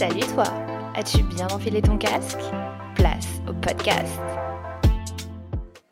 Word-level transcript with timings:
Salut 0.00 0.20
toi 0.32 0.44
As-tu 0.94 1.22
bien 1.24 1.46
enfilé 1.48 1.82
ton 1.82 1.98
casque? 1.98 2.38
Place 2.94 3.28
au 3.46 3.52
podcast 3.52 4.18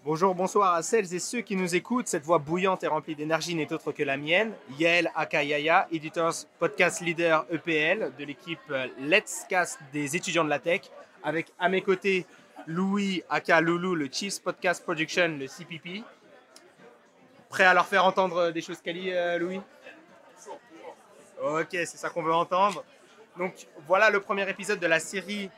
Bonjour, 0.03 0.35
bonsoir 0.35 0.73
à 0.73 0.83
celles 0.83 1.13
et 1.13 1.19
ceux 1.19 1.43
qui 1.43 1.57
nous 1.57 1.75
écoutent. 1.75 2.09
Cette 2.09 2.25
voix 2.25 2.39
bouillante 2.39 2.83
et 2.83 2.87
remplie 2.87 3.15
d'énergie 3.15 3.55
n'est 3.55 3.71
autre 3.71 3.93
que 3.93 4.03
la 4.03 4.17
mienne. 4.17 4.55
Yael 4.79 5.13
Akayaya, 5.15 5.89
Editors 5.93 6.47
Podcast 6.59 7.03
Leader 7.03 7.45
EPL 7.51 8.13
de 8.19 8.25
l'équipe 8.25 8.59
euh, 8.71 8.87
Let's 8.99 9.45
Cast 9.47 9.79
des 9.93 10.17
étudiants 10.17 10.45
de 10.45 10.49
la 10.49 10.59
tech. 10.59 10.91
Avec 11.23 11.53
à 11.59 11.69
mes 11.69 11.83
côtés 11.83 12.25
Louis 12.67 13.23
Aka 13.29 13.61
Loulou, 13.61 13.95
le 13.95 14.09
Chiefs 14.11 14.41
Podcast 14.41 14.83
Production, 14.83 15.37
le 15.39 15.47
CPP. 15.47 16.03
Prêt 17.51 17.67
à 17.67 17.75
leur 17.75 17.87
faire 17.87 18.07
entendre 18.07 18.53
des 18.53 18.63
choses 18.63 18.81
quali, 18.81 19.13
euh, 19.13 19.37
Louis? 19.37 19.61
Ok, 21.45 21.69
c'est 21.73 21.99
ça 21.99 22.09
qu'on 22.09 22.23
veut 22.23 22.33
entendre. 22.33 22.83
Donc 23.39 23.69
voilà 23.87 24.11
le 24.11 24.21
premier 24.21 24.49
épisode 24.51 24.81
de 24.81 24.87
la 24.87 24.99
série 24.99 25.49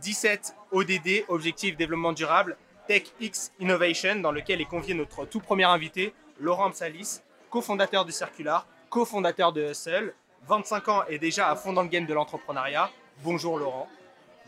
17 0.00 0.54
ODD, 0.72 1.24
Objectif 1.28 1.76
Développement 1.76 2.12
Durable, 2.12 2.56
TechX 2.88 3.52
Innovation, 3.60 4.16
dans 4.16 4.32
lequel 4.32 4.60
est 4.60 4.66
convié 4.66 4.94
notre 4.94 5.26
tout 5.26 5.40
premier 5.40 5.64
invité, 5.64 6.14
Laurent 6.40 6.70
Psalis, 6.70 7.20
cofondateur 7.50 8.06
de 8.06 8.10
Circular, 8.10 8.66
cofondateur 8.88 9.52
de 9.52 9.70
Hustle, 9.70 10.14
25 10.48 10.88
ans 10.88 11.04
et 11.08 11.18
déjà 11.18 11.50
à 11.50 11.56
fond 11.56 11.74
dans 11.74 11.82
le 11.82 11.88
game 11.88 12.06
de 12.06 12.14
l'entrepreneuriat. 12.14 12.90
Bonjour 13.22 13.58
Laurent. 13.58 13.88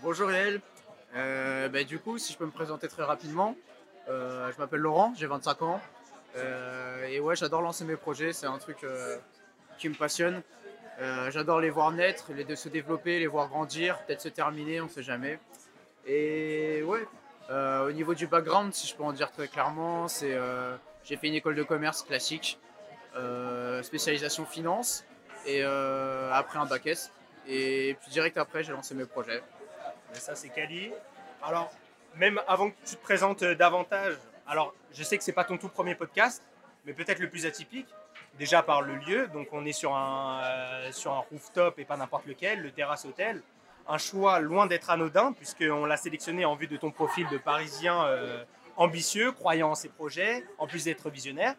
Bonjour 0.03 0.33
Yael. 0.33 0.63
Euh, 1.15 1.69
bah, 1.69 1.85
du 1.85 1.99
coup, 1.99 2.17
si 2.17 2.33
je 2.33 2.39
peux 2.39 2.47
me 2.47 2.51
présenter 2.51 2.89
très 2.89 3.05
rapidement, 3.05 3.55
euh, 4.09 4.51
je 4.51 4.59
m'appelle 4.59 4.81
Laurent, 4.81 5.13
j'ai 5.15 5.27
25 5.27 5.61
ans. 5.63 5.81
Euh, 6.37 7.07
et 7.09 7.21
ouais, 7.21 7.37
j'adore 7.37 7.61
lancer 7.61 7.85
mes 7.85 7.97
projets, 7.97 8.33
c'est 8.33 8.47
un 8.47 8.57
truc 8.57 8.79
euh, 8.85 9.19
qui 9.79 9.91
me 9.91 9.95
passionne. 9.95 10.43
Euh, 11.03 11.33
j'adore 11.33 11.61
les 11.61 11.71
voir 11.71 11.91
naître, 11.91 12.33
les 12.33 12.45
de 12.45 12.55
se 12.55 12.69
développer, 12.69 13.19
les 13.19 13.27
voir 13.27 13.49
grandir, 13.49 13.99
peut-être 14.05 14.21
se 14.21 14.29
terminer, 14.29 14.81
on 14.81 14.85
ne 14.85 14.89
sait 14.89 15.03
jamais. 15.03 15.41
Et 16.07 16.85
ouais, 16.85 17.05
euh, 17.51 17.89
au 17.89 17.93
niveau 17.93 18.15
du 18.15 18.29
background, 18.29 18.73
si 18.73 18.87
je 18.87 18.95
peux 18.95 19.03
en 19.03 19.13
dire 19.13 19.33
très 19.33 19.49
clairement, 19.49 20.07
c'est 20.07 20.33
euh, 20.33 20.77
j'ai 21.03 21.17
fait 21.17 21.27
une 21.27 21.35
école 21.35 21.57
de 21.57 21.65
commerce 21.65 22.03
classique, 22.03 22.61
spécialisation 23.83 24.47
finance, 24.47 25.05
et 25.45 25.65
après 25.65 26.61
un 26.61 26.67
bac 26.67 26.87
S. 26.87 27.11
Et 27.49 27.97
puis 28.01 28.13
direct 28.13 28.39
après, 28.39 28.63
j'ai 28.63 28.71
lancé 28.71 28.95
mes 28.95 29.05
projets. 29.05 29.43
Mais 30.13 30.21
ça, 30.21 30.37
c'est 30.37 30.51
Cali. 30.51 30.93
Alors, 31.43 31.73
même 32.15 32.41
avant 32.47 32.71
que 32.71 32.77
tu 32.87 32.95
te 32.95 33.03
présentes 33.03 33.43
davantage, 33.43 34.15
alors 34.47 34.73
je 34.93 35.03
sais 35.03 35.19
que 35.19 35.25
c'est 35.25 35.33
pas 35.33 35.43
ton 35.43 35.59
tout 35.59 35.69
premier 35.69 35.97
podcast, 35.97 36.45
mais 36.85 36.93
peut-être 36.93 37.19
le 37.19 37.29
plus 37.29 37.45
atypique. 37.45 37.89
Déjà 38.39 38.63
par 38.63 38.83
le 38.83 38.95
lieu, 38.97 39.29
donc 39.29 39.49
on 39.53 39.65
est 39.67 39.73
sur 39.73 39.95
un, 39.95 40.41
euh, 40.43 40.93
sur 40.93 41.13
un 41.13 41.25
rooftop 41.31 41.79
et 41.79 41.85
pas 41.85 41.97
n'importe 41.97 42.27
lequel, 42.27 42.61
le 42.63 42.71
terrasse 42.73 43.05
hôtel. 43.05 43.43
Un 43.89 43.99
choix 43.99 44.41
loin 44.41 44.67
d'être 44.67 44.91
anodin, 44.91 45.33
puisqu'on 45.33 45.85
l'a 45.85 45.97
sélectionné 45.97 46.45
en 46.45 46.55
vue 46.55 46.67
de 46.67 46.77
ton 46.77 46.91
profil 46.91 47.29
de 47.29 47.37
parisien 47.39 48.05
euh, 48.07 48.43
ambitieux, 48.77 49.33
croyant 49.33 49.71
en 49.71 49.75
ses 49.75 49.89
projets, 49.91 50.45
en 50.59 50.67
plus 50.67 50.85
d'être 50.85 51.11
visionnaire. 51.11 51.55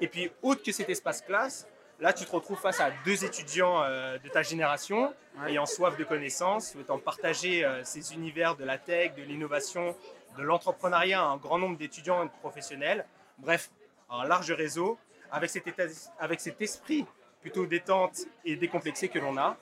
Et 0.00 0.08
puis, 0.08 0.30
autre 0.42 0.62
que 0.62 0.72
cet 0.72 0.88
espace 0.90 1.22
classe, 1.22 1.66
là 2.00 2.12
tu 2.12 2.24
te 2.24 2.30
retrouves 2.32 2.58
face 2.58 2.80
à 2.80 2.90
deux 3.04 3.24
étudiants 3.24 3.82
euh, 3.82 4.18
de 4.18 4.28
ta 4.28 4.42
génération, 4.42 5.14
Ouais. 5.40 5.52
ayant 5.52 5.66
soif 5.66 5.96
de 5.96 6.02
connaissances, 6.02 6.72
souhaitant 6.72 6.98
partager 6.98 7.64
euh, 7.64 7.84
ces 7.84 8.12
univers 8.12 8.56
de 8.56 8.64
la 8.64 8.76
tech, 8.76 9.14
de 9.14 9.22
l'innovation, 9.22 9.94
de 10.36 10.42
l'entrepreneuriat 10.42 11.20
à 11.20 11.26
un 11.26 11.36
grand 11.36 11.58
nombre 11.58 11.76
d'étudiants 11.78 12.24
et 12.24 12.26
de 12.26 12.32
professionnels. 12.40 13.04
Bref, 13.38 13.70
un 14.10 14.24
large 14.26 14.50
réseau 14.50 14.98
avec 15.30 15.50
cet, 15.50 15.66
état- 15.66 16.10
avec 16.18 16.40
cet 16.40 16.60
esprit 16.60 17.06
plutôt 17.40 17.66
détente 17.66 18.18
et 18.44 18.56
décomplexé 18.56 19.08
que 19.08 19.18
l'on 19.18 19.36
a. 19.36 19.56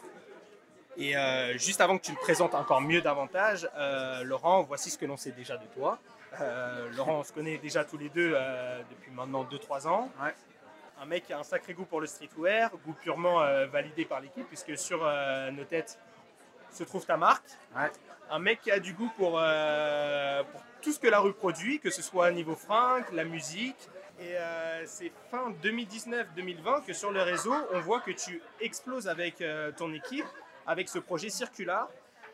Et 0.97 1.17
euh, 1.17 1.59
juste 1.59 1.81
avant 1.83 1.99
que 1.99 2.05
tu 2.05 2.13
le 2.13 2.17
présentes 2.19 2.55
encore 2.55 2.81
mieux 2.81 3.03
davantage, 3.03 3.69
euh, 3.77 4.23
Laurent, 4.25 4.63
voici 4.63 4.91
ce 4.91 4.97
que 4.97 5.05
l'on 5.05 5.17
sait 5.19 5.33
déjà 5.33 5.57
de 5.59 5.67
toi. 5.75 5.99
Euh, 6.41 6.91
Laurent, 6.97 7.21
on 7.21 7.23
se 7.25 7.33
connaît 7.33 7.59
déjà 7.59 7.85
tous 7.85 7.99
les 7.99 8.09
deux 8.09 8.31
depuis 8.91 9.11
maintenant 9.11 9.45
2-3 9.45 9.87
ans. 9.89 10.11
Ouais. 10.23 10.35
Un 11.01 11.05
mec 11.05 11.27
qui 11.27 11.35
a 11.35 11.39
un 11.39 11.43
sacré 11.43 11.75
goût 11.75 11.85
pour 11.85 12.01
le 12.01 12.07
streetwear, 12.07 12.71
goût 12.87 12.95
purement 12.95 13.41
validé 13.67 14.07
par 14.07 14.21
l'équipe, 14.21 14.47
puisque 14.49 14.77
sur 14.79 14.99
nos 15.53 15.65
têtes 15.65 15.99
se 16.73 16.85
trouve 16.85 17.05
ta 17.05 17.19
marque. 17.19 17.45
Ouais. 17.77 17.91
Un 18.31 18.39
mec 18.39 18.63
qui 18.63 18.71
a 18.71 18.81
du 18.81 18.95
goût 18.95 19.11
pour, 19.17 19.33
pour 19.33 20.63
tout 20.81 20.93
ce 20.93 20.99
que 20.99 21.09
la 21.09 21.21
rue 21.21 21.35
produit, 21.35 21.79
que 21.81 21.91
ce 21.91 22.01
soit 22.01 22.31
niveau 22.31 22.55
fringues, 22.57 23.05
la 23.13 23.25
musique. 23.25 23.89
Et 24.19 24.35
euh, 24.37 24.87
c'est 24.87 25.13
fin 25.31 25.51
2019-2020 25.63 26.85
que 26.87 26.93
sur 26.95 27.11
le 27.11 27.21
réseau, 27.23 27.55
on 27.73 27.81
voit 27.81 28.01
que 28.01 28.11
tu 28.13 28.41
exploses 28.61 29.09
avec 29.09 29.41
euh, 29.43 29.73
ton 29.73 29.93
équipe, 29.93 30.25
avec 30.67 30.89
ce 30.89 30.99
projet 30.99 31.29
circulaire, 31.29 31.87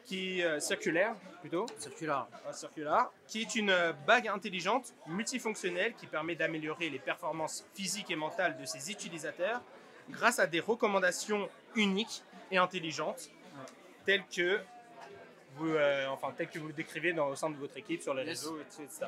qui, 0.05 0.43
euh, 0.43 0.61
circulaire 0.61 1.15
plutôt, 1.41 1.67
Circular. 1.79 2.29
un 2.49 2.53
circular, 2.53 3.13
qui 3.27 3.43
est 3.43 3.55
une 3.57 3.75
bague 4.07 4.29
intelligente, 4.29 4.93
multifonctionnelle, 5.07 5.95
qui 5.95 6.07
permet 6.07 6.35
d'améliorer 6.37 6.89
les 6.89 6.99
performances 7.01 7.65
physiques 7.75 8.11
et 8.11 8.17
mentales 8.17 8.57
de 8.61 8.65
ses 8.65 8.91
utilisateurs 8.91 9.61
grâce 10.11 10.39
à 10.39 10.47
des 10.47 10.61
recommandations 10.61 11.49
uniques 11.75 12.23
et 12.51 12.59
intelligentes, 12.59 13.31
telles 14.05 14.25
que 14.27 14.61
vous, 15.57 15.75
enfin, 16.11 16.33
telles 16.37 16.49
que 16.49 16.59
vous 16.59 16.69
le 16.69 16.73
décrivez 16.73 17.13
dans, 17.13 17.29
au 17.29 17.37
sein 17.37 17.51
de 17.51 17.57
votre 17.57 17.77
équipe 17.77 18.03
sur 18.03 18.15
les 18.15 18.25
Yes. 18.25 18.41
réseaux, 18.41 18.59
etc. 18.61 19.07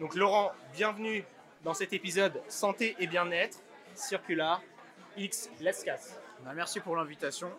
Donc 0.00 0.14
Laurent, 0.14 0.52
bienvenue 0.74 1.24
dans 1.64 1.74
cet 1.74 1.92
épisode 1.92 2.40
Santé 2.48 2.94
et 3.00 3.06
bien-être, 3.06 3.58
Circular 3.94 4.62
X 5.16 5.50
Let's 5.60 5.82
Cast. 5.82 6.20
Bah, 6.44 6.52
merci 6.54 6.78
pour 6.80 6.94
l'invitation. 6.94 7.50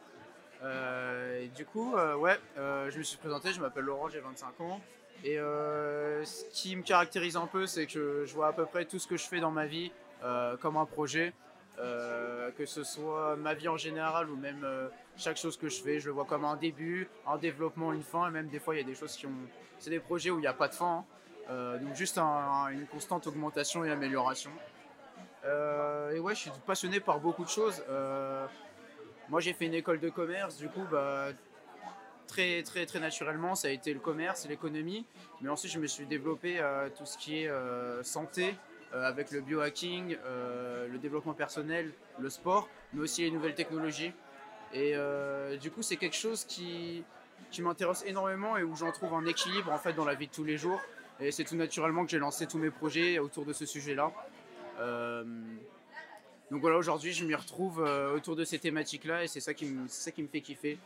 Euh, 0.63 1.47
du 1.47 1.65
coup, 1.65 1.95
euh, 1.95 2.15
ouais, 2.15 2.37
euh, 2.57 2.89
je 2.91 2.99
me 2.99 3.03
suis 3.03 3.17
présenté, 3.17 3.51
je 3.51 3.59
m'appelle 3.59 3.83
Laurent, 3.83 4.09
j'ai 4.09 4.19
25 4.19 4.61
ans. 4.61 4.79
Et 5.23 5.37
ce 5.37 6.45
qui 6.51 6.75
me 6.75 6.83
caractérise 6.83 7.35
un 7.35 7.47
peu, 7.47 7.65
c'est 7.65 7.87
que 7.87 8.25
je 8.25 8.33
vois 8.35 8.47
à 8.47 8.53
peu 8.53 8.65
près 8.65 8.85
tout 8.85 8.99
ce 8.99 9.07
que 9.07 9.17
je 9.17 9.25
fais 9.25 9.39
dans 9.39 9.49
ma 9.49 9.65
vie 9.65 9.91
comme 10.61 10.77
un 10.77 10.85
projet. 10.85 11.33
Que 11.77 12.65
ce 12.65 12.83
soit 12.83 13.35
ma 13.35 13.55
vie 13.55 13.67
en 13.67 13.77
général 13.77 14.29
ou 14.29 14.35
même 14.35 14.67
chaque 15.17 15.37
chose 15.37 15.57
que 15.57 15.67
je 15.67 15.81
fais, 15.81 15.99
je 15.99 16.07
le 16.07 16.11
vois 16.11 16.25
comme 16.25 16.45
un 16.45 16.57
début, 16.57 17.07
un 17.25 17.37
développement, 17.37 17.91
une 17.91 18.03
fin. 18.03 18.27
Et 18.27 18.31
même 18.31 18.49
des 18.49 18.59
fois, 18.59 18.75
il 18.75 18.81
y 18.81 18.83
a 18.83 18.85
des 18.85 18.93
choses 18.93 19.15
qui 19.15 19.25
ont. 19.25 19.31
C'est 19.79 19.89
des 19.89 19.99
projets 19.99 20.29
où 20.29 20.37
il 20.37 20.41
n'y 20.41 20.47
a 20.47 20.53
pas 20.53 20.67
de 20.67 20.75
fin. 20.75 20.97
hein. 20.99 21.05
Euh, 21.49 21.77
donc 21.77 21.93
juste 21.95 22.17
un- 22.17 22.23
un- 22.23 22.67
une 22.69 22.87
constante 22.87 23.27
augmentation 23.27 23.83
et 23.85 23.91
amélioration. 23.91 24.51
Euh, 25.45 26.11
et 26.11 26.19
ouais, 26.19 26.33
je 26.33 26.39
suis 26.41 26.51
passionné 26.65 26.99
par 26.99 27.19
beaucoup 27.19 27.43
de 27.43 27.49
choses. 27.49 27.83
Euh, 27.89 28.45
moi, 29.29 29.39
j'ai 29.41 29.53
fait 29.53 29.65
une 29.65 29.73
école 29.75 29.99
de 29.99 30.09
commerce, 30.09 30.57
du 30.57 30.69
coup, 30.69 30.83
bah, 30.89 31.27
très, 32.27 32.63
très, 32.63 32.85
très 32.85 32.99
naturellement, 32.99 33.53
ça 33.53 33.67
a 33.67 33.71
été 33.71 33.93
le 33.93 33.99
commerce 33.99 34.47
l'économie. 34.47 35.05
Mais 35.41 35.49
ensuite, 35.49 35.71
je 35.71 35.79
me 35.79 35.87
suis 35.87 36.05
développé 36.07 36.59
à 36.59 36.89
tout 36.89 37.05
ce 37.05 37.17
qui 37.17 37.43
est 37.43 37.47
euh, 37.47 38.01
santé, 38.03 38.55
euh, 38.93 39.03
avec 39.07 39.29
le 39.31 39.41
biohacking, 39.41 40.17
euh, 40.25 40.87
le 40.87 40.97
développement 40.97 41.33
personnel, 41.33 41.91
le 42.19 42.29
sport, 42.29 42.67
mais 42.93 43.01
aussi 43.01 43.21
les 43.23 43.31
nouvelles 43.31 43.55
technologies. 43.55 44.13
Et 44.73 44.93
euh, 44.95 45.57
du 45.57 45.69
coup, 45.69 45.83
c'est 45.83 45.97
quelque 45.97 46.15
chose 46.15 46.43
qui, 46.45 47.03
qui 47.51 47.61
m'intéresse 47.61 48.03
énormément 48.07 48.57
et 48.57 48.63
où 48.63 48.75
j'en 48.75 48.91
trouve 48.91 49.13
un 49.13 49.25
équilibre 49.27 49.71
en 49.71 49.77
fait 49.77 49.93
dans 49.93 50.05
la 50.05 50.15
vie 50.15 50.27
de 50.27 50.31
tous 50.33 50.43
les 50.43 50.57
jours. 50.57 50.81
Et 51.19 51.31
c'est 51.31 51.45
tout 51.45 51.55
naturellement 51.55 52.03
que 52.03 52.11
j'ai 52.11 52.19
lancé 52.19 52.45
tous 52.45 52.57
mes 52.57 52.71
projets 52.71 53.19
autour 53.19 53.45
de 53.45 53.53
ce 53.53 53.65
sujet-là. 53.65 54.11
Euh, 54.79 55.23
donc 56.51 56.61
voilà, 56.61 56.77
aujourd'hui, 56.77 57.13
je 57.13 57.25
m'y 57.25 57.35
retrouve 57.35 57.83
euh, 57.83 58.15
autour 58.15 58.35
de 58.35 58.43
ces 58.43 58.59
thématiques-là 58.59 59.23
et 59.23 59.27
c'est 59.27 59.39
ça 59.39 59.53
qui 59.53 59.65
me, 59.65 59.87
ça 59.87 60.11
qui 60.11 60.21
me 60.21 60.27
fait 60.27 60.41
kiffer. 60.41 60.77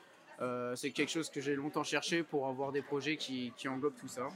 Euh, 0.42 0.76
c'est 0.76 0.92
quelque 0.92 1.10
chose 1.10 1.30
que 1.30 1.42
j'ai 1.42 1.56
longtemps 1.56 1.84
cherché 1.84 2.24
pour 2.24 2.48
avoir 2.48 2.72
des 2.72 2.82
projets 2.82 3.18
qui, 3.18 3.52
qui 3.58 3.68
englobent 3.68 3.98
tout 4.00 4.08
ça. 4.08 4.28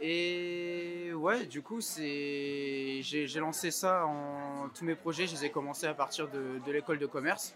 Et 0.00 1.12
ouais, 1.14 1.46
du 1.46 1.62
coup, 1.62 1.80
j'ai, 1.80 3.02
lancé 3.36 3.70
ça 3.70 4.04
en 4.06 4.68
tous 4.70 4.84
mes 4.84 4.96
projets. 4.96 5.28
Je 5.28 5.34
les 5.34 5.44
ai 5.44 5.50
commencés 5.50 5.86
à 5.86 5.94
partir 5.94 6.28
de, 6.28 6.72
l'école 6.72 6.98
de 6.98 7.06
commerce. 7.06 7.54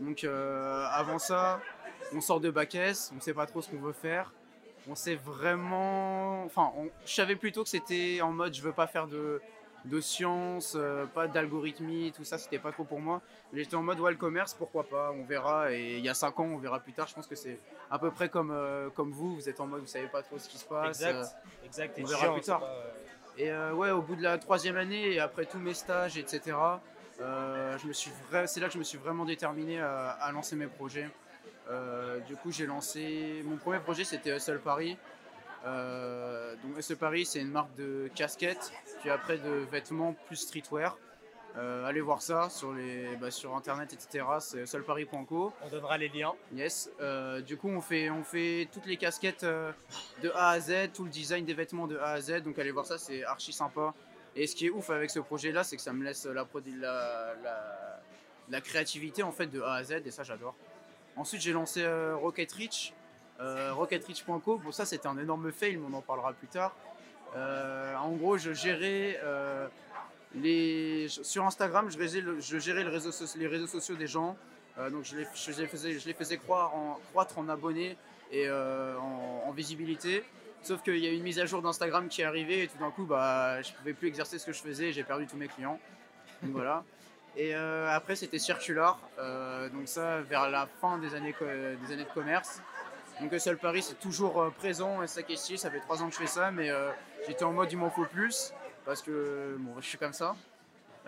Donc 0.00 0.24
avant 0.24 1.18
ça, 1.18 1.62
on 2.14 2.20
sort 2.20 2.40
de 2.40 2.50
bac 2.50 2.74
S, 2.74 3.12
on 3.16 3.20
sait 3.20 3.34
pas 3.34 3.46
trop 3.46 3.62
ce 3.62 3.68
qu'on 3.70 3.78
veut 3.80 3.92
faire. 3.92 4.32
On 4.88 4.94
sait 4.94 5.14
vraiment. 5.16 6.44
Enfin, 6.44 6.72
on- 6.76 6.90
je 7.04 7.14
savais 7.14 7.36
plutôt 7.36 7.62
que 7.62 7.68
c'était 7.68 8.20
en 8.22 8.32
mode 8.32 8.54
je 8.54 8.62
veux 8.62 8.72
pas 8.72 8.86
faire 8.86 9.06
de, 9.06 9.40
de 9.84 10.00
sciences, 10.00 10.74
euh, 10.76 11.06
pas 11.06 11.26
d'algorithmie, 11.28 12.12
tout 12.16 12.24
ça, 12.24 12.38
c'était 12.38 12.58
pas 12.58 12.72
trop 12.72 12.84
pour 12.84 13.00
moi. 13.00 13.20
J'étais 13.52 13.74
en 13.76 13.82
mode 13.82 14.00
ouais, 14.00 14.10
le 14.10 14.16
commerce, 14.16 14.54
pourquoi 14.54 14.84
pas, 14.84 15.12
on 15.12 15.24
verra. 15.24 15.72
Et 15.72 15.98
il 15.98 16.04
y 16.04 16.08
a 16.08 16.14
5 16.14 16.38
ans, 16.40 16.44
on 16.44 16.58
verra 16.58 16.80
plus 16.80 16.92
tard. 16.92 17.06
Je 17.08 17.14
pense 17.14 17.26
que 17.26 17.34
c'est 17.34 17.58
à 17.90 17.98
peu 17.98 18.10
près 18.10 18.28
comme, 18.28 18.50
euh, 18.50 18.88
comme 18.90 19.10
vous, 19.12 19.34
vous 19.36 19.48
êtes 19.48 19.60
en 19.60 19.66
mode 19.66 19.80
vous 19.82 19.86
savez 19.86 20.08
pas 20.08 20.22
trop 20.22 20.38
ce 20.38 20.48
qui 20.48 20.58
se 20.58 20.64
passe. 20.64 21.02
euh, 21.02 21.08
Exact, 21.64 21.98
exact. 21.98 21.98
on 22.02 22.06
verra 22.06 22.32
plus 22.32 22.42
tard. 22.42 22.62
et 23.38 23.50
euh, 23.50 23.72
ouais, 23.72 23.90
au 23.90 24.02
bout 24.02 24.16
de 24.16 24.22
la 24.22 24.38
troisième 24.38 24.76
année 24.76 25.12
et 25.12 25.20
après 25.20 25.44
tous 25.46 25.58
mes 25.58 25.74
stages, 25.74 26.16
etc., 26.18 26.56
euh, 27.20 27.76
je 27.78 27.86
me 27.86 27.92
suis 27.92 28.10
vra- 28.32 28.46
c'est 28.46 28.60
là 28.60 28.66
que 28.68 28.72
je 28.74 28.78
me 28.78 28.84
suis 28.84 28.98
vraiment 28.98 29.24
déterminé 29.26 29.78
à, 29.80 30.10
à 30.10 30.32
lancer 30.32 30.56
mes 30.56 30.66
projets. 30.66 31.08
Euh, 31.70 32.20
du 32.20 32.36
coup, 32.36 32.50
j'ai 32.50 32.66
lancé. 32.66 33.42
Mon 33.44 33.56
premier 33.56 33.78
projet, 33.78 34.04
c'était 34.04 34.36
Hustle 34.36 34.60
Paris. 34.60 34.96
Euh, 35.64 36.54
donc, 36.64 36.78
Hustle 36.78 36.96
Paris, 36.96 37.26
c'est 37.26 37.40
une 37.40 37.50
marque 37.50 37.74
de 37.76 38.10
casquettes, 38.14 38.72
puis 39.00 39.10
après 39.10 39.38
de 39.38 39.66
vêtements 39.70 40.14
plus 40.26 40.36
streetwear. 40.36 40.96
Euh, 41.56 41.84
allez 41.84 42.00
voir 42.00 42.22
ça 42.22 42.48
sur, 42.48 42.72
les, 42.72 43.16
bah, 43.16 43.30
sur 43.30 43.56
internet, 43.56 43.92
etc. 43.92 44.24
C'est 44.38 44.66
solparis.co. 44.66 45.52
On 45.62 45.68
donnera 45.68 45.98
les 45.98 46.08
liens. 46.08 46.32
Yes. 46.54 46.90
Euh, 47.00 47.40
du 47.40 47.56
coup, 47.56 47.68
on 47.68 47.80
fait, 47.80 48.10
on 48.10 48.22
fait 48.22 48.68
toutes 48.72 48.86
les 48.86 48.96
casquettes 48.96 49.44
euh, 49.44 49.72
de 50.22 50.30
A 50.30 50.50
à 50.50 50.60
Z, 50.60 50.92
tout 50.94 51.04
le 51.04 51.10
design 51.10 51.44
des 51.44 51.54
vêtements 51.54 51.86
de 51.86 51.98
A 51.98 52.12
à 52.12 52.20
Z. 52.20 52.42
Donc, 52.42 52.58
allez 52.58 52.70
voir 52.70 52.86
ça, 52.86 52.98
c'est 52.98 53.24
archi 53.24 53.52
sympa. 53.52 53.94
Et 54.36 54.46
ce 54.46 54.54
qui 54.54 54.66
est 54.66 54.70
ouf 54.70 54.90
avec 54.90 55.10
ce 55.10 55.18
projet-là, 55.18 55.64
c'est 55.64 55.76
que 55.76 55.82
ça 55.82 55.92
me 55.92 56.04
laisse 56.04 56.24
la, 56.24 56.46
la, 56.78 57.34
la, 57.42 58.00
la, 58.48 58.60
créativité 58.60 59.24
en 59.24 59.32
fait 59.32 59.48
de 59.48 59.60
A 59.60 59.74
à 59.74 59.82
Z, 59.82 60.02
et 60.06 60.10
ça, 60.12 60.22
j'adore. 60.22 60.54
Ensuite, 61.20 61.42
j'ai 61.42 61.52
lancé 61.52 61.86
Rocket 62.14 62.50
Reach. 62.52 62.92
RocketReach.co. 63.38 64.58
Bon, 64.58 64.72
ça, 64.72 64.84
c'était 64.84 65.06
un 65.06 65.18
énorme 65.18 65.52
fail, 65.52 65.76
mais 65.76 65.86
on 65.90 65.96
en 65.96 66.02
parlera 66.02 66.32
plus 66.32 66.48
tard. 66.48 66.74
en 67.34 68.12
gros, 68.12 68.36
je 68.38 68.52
gérais 68.52 69.18
les, 70.34 71.08
sur 71.08 71.44
Instagram, 71.44 71.88
je, 71.90 72.58
gérais 72.58 72.84
les 72.84 72.90
réseaux 73.46 73.66
sociaux 73.66 73.96
des 73.96 74.06
gens. 74.06 74.36
Euh, 74.78 74.90
donc 74.90 75.04
je 75.04 75.16
les, 75.16 75.24
faisais, 76.14 76.36
croire 76.38 76.74
en, 76.74 77.00
croître 77.10 77.38
en 77.38 77.48
abonnés 77.48 77.96
et 78.30 78.46
euh, 78.46 78.96
en, 78.98 79.50
visibilité. 79.50 80.24
Sauf 80.62 80.82
qu'il 80.82 80.98
y 80.98 81.06
a 81.06 81.10
une 81.10 81.22
mise 81.22 81.38
à 81.38 81.46
jour 81.46 81.62
d'Instagram 81.62 82.08
qui 82.08 82.22
est 82.22 82.24
arrivée 82.24 82.64
et 82.64 82.68
tout 82.68 82.78
d'un 82.78 82.90
coup, 82.90 83.04
bah, 83.04 83.60
je 83.62 83.72
pouvais 83.72 83.94
plus 83.94 84.08
exercer 84.08 84.38
ce 84.38 84.46
que 84.46 84.52
je 84.52 84.60
faisais 84.60 84.88
et 84.88 84.92
j'ai 84.92 85.02
perdu 85.02 85.26
tous 85.26 85.36
mes 85.36 85.48
clients. 85.48 85.80
Donc 86.42 86.52
voilà. 86.52 86.84
Et 87.36 87.54
euh, 87.54 87.88
après, 87.90 88.16
c'était 88.16 88.38
Circular. 88.38 88.98
donc 89.72 89.86
ça, 89.86 90.20
vers 90.22 90.50
la 90.50 90.66
fin 90.80 90.98
des 90.98 91.14
années, 91.14 91.34
des 91.40 91.92
années 91.92 92.04
de 92.04 92.14
commerce. 92.14 92.60
Donc 93.20 93.32
Seul 93.38 93.58
Paris, 93.58 93.82
c'est 93.82 94.00
toujours 94.00 94.50
présent 94.58 95.02
et 95.02 95.06
ça 95.06 95.22
qui. 95.22 95.36
Ça 95.36 95.70
fait 95.70 95.80
trois 95.80 96.02
ans 96.02 96.08
que 96.08 96.14
je 96.14 96.20
fais 96.20 96.26
ça, 96.26 96.50
mais 96.50 96.70
j'étais 97.26 97.44
en 97.44 97.52
mode 97.52 97.70
il 97.70 97.78
m'en 97.78 97.90
faut 97.90 98.06
plus 98.06 98.52
parce 98.84 99.02
que 99.02 99.56
bon, 99.58 99.74
je 99.80 99.86
suis 99.86 99.98
comme 99.98 100.12
ça. 100.12 100.34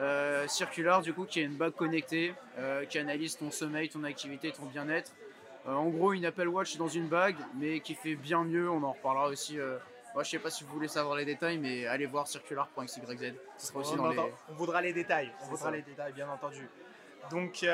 Euh, 0.01 0.47
circular, 0.49 1.03
du 1.03 1.13
coup, 1.13 1.25
qui 1.25 1.41
est 1.41 1.45
une 1.45 1.57
bague 1.57 1.75
connectée 1.75 2.35
euh, 2.59 2.85
qui 2.87 2.99
analyse 2.99 3.37
ton 3.37 3.51
sommeil, 3.51 3.89
ton 3.89 4.05
activité, 4.05 4.51
ton 4.53 4.65
bien-être. 4.65 5.13
Euh, 5.67 5.75
en 5.75 5.89
gros, 5.89 6.13
une 6.13 6.25
Apple 6.25 6.49
Watch 6.49 6.77
dans 6.77 6.89
une 6.89 7.09
bague, 7.09 7.37
mais 7.59 7.81
qui 7.81 7.95
fait 7.95 8.15
bien 8.15 8.45
mieux. 8.45 8.71
On 8.71 8.83
en 8.83 8.93
reparlera 8.93 9.29
aussi. 9.29 9.59
Moi, 10.15 10.23
je 10.23 10.31
sais 10.31 10.39
pas 10.39 10.51
si 10.51 10.65
vous 10.65 10.73
voulez 10.73 10.89
savoir 10.89 11.17
les 11.17 11.25
détails, 11.25 11.59
mais 11.59 11.87
allez 11.87 12.07
voir 12.07 12.27
circular.xyz. 12.27 13.01
Ce 13.57 13.67
sera 13.67 13.79
aussi 13.81 13.95
on, 13.95 13.97
dans 13.97 14.09
les... 14.11 14.19
on 14.19 14.55
voudra 14.55 14.83
les 14.83 14.93
détails. 14.93 15.33
On 15.43 15.47
voudra 15.47 15.71
les 15.71 15.83
détails, 15.83 16.13
bien 16.13 16.29
entendu. 16.29 16.69
Donc, 17.31 17.65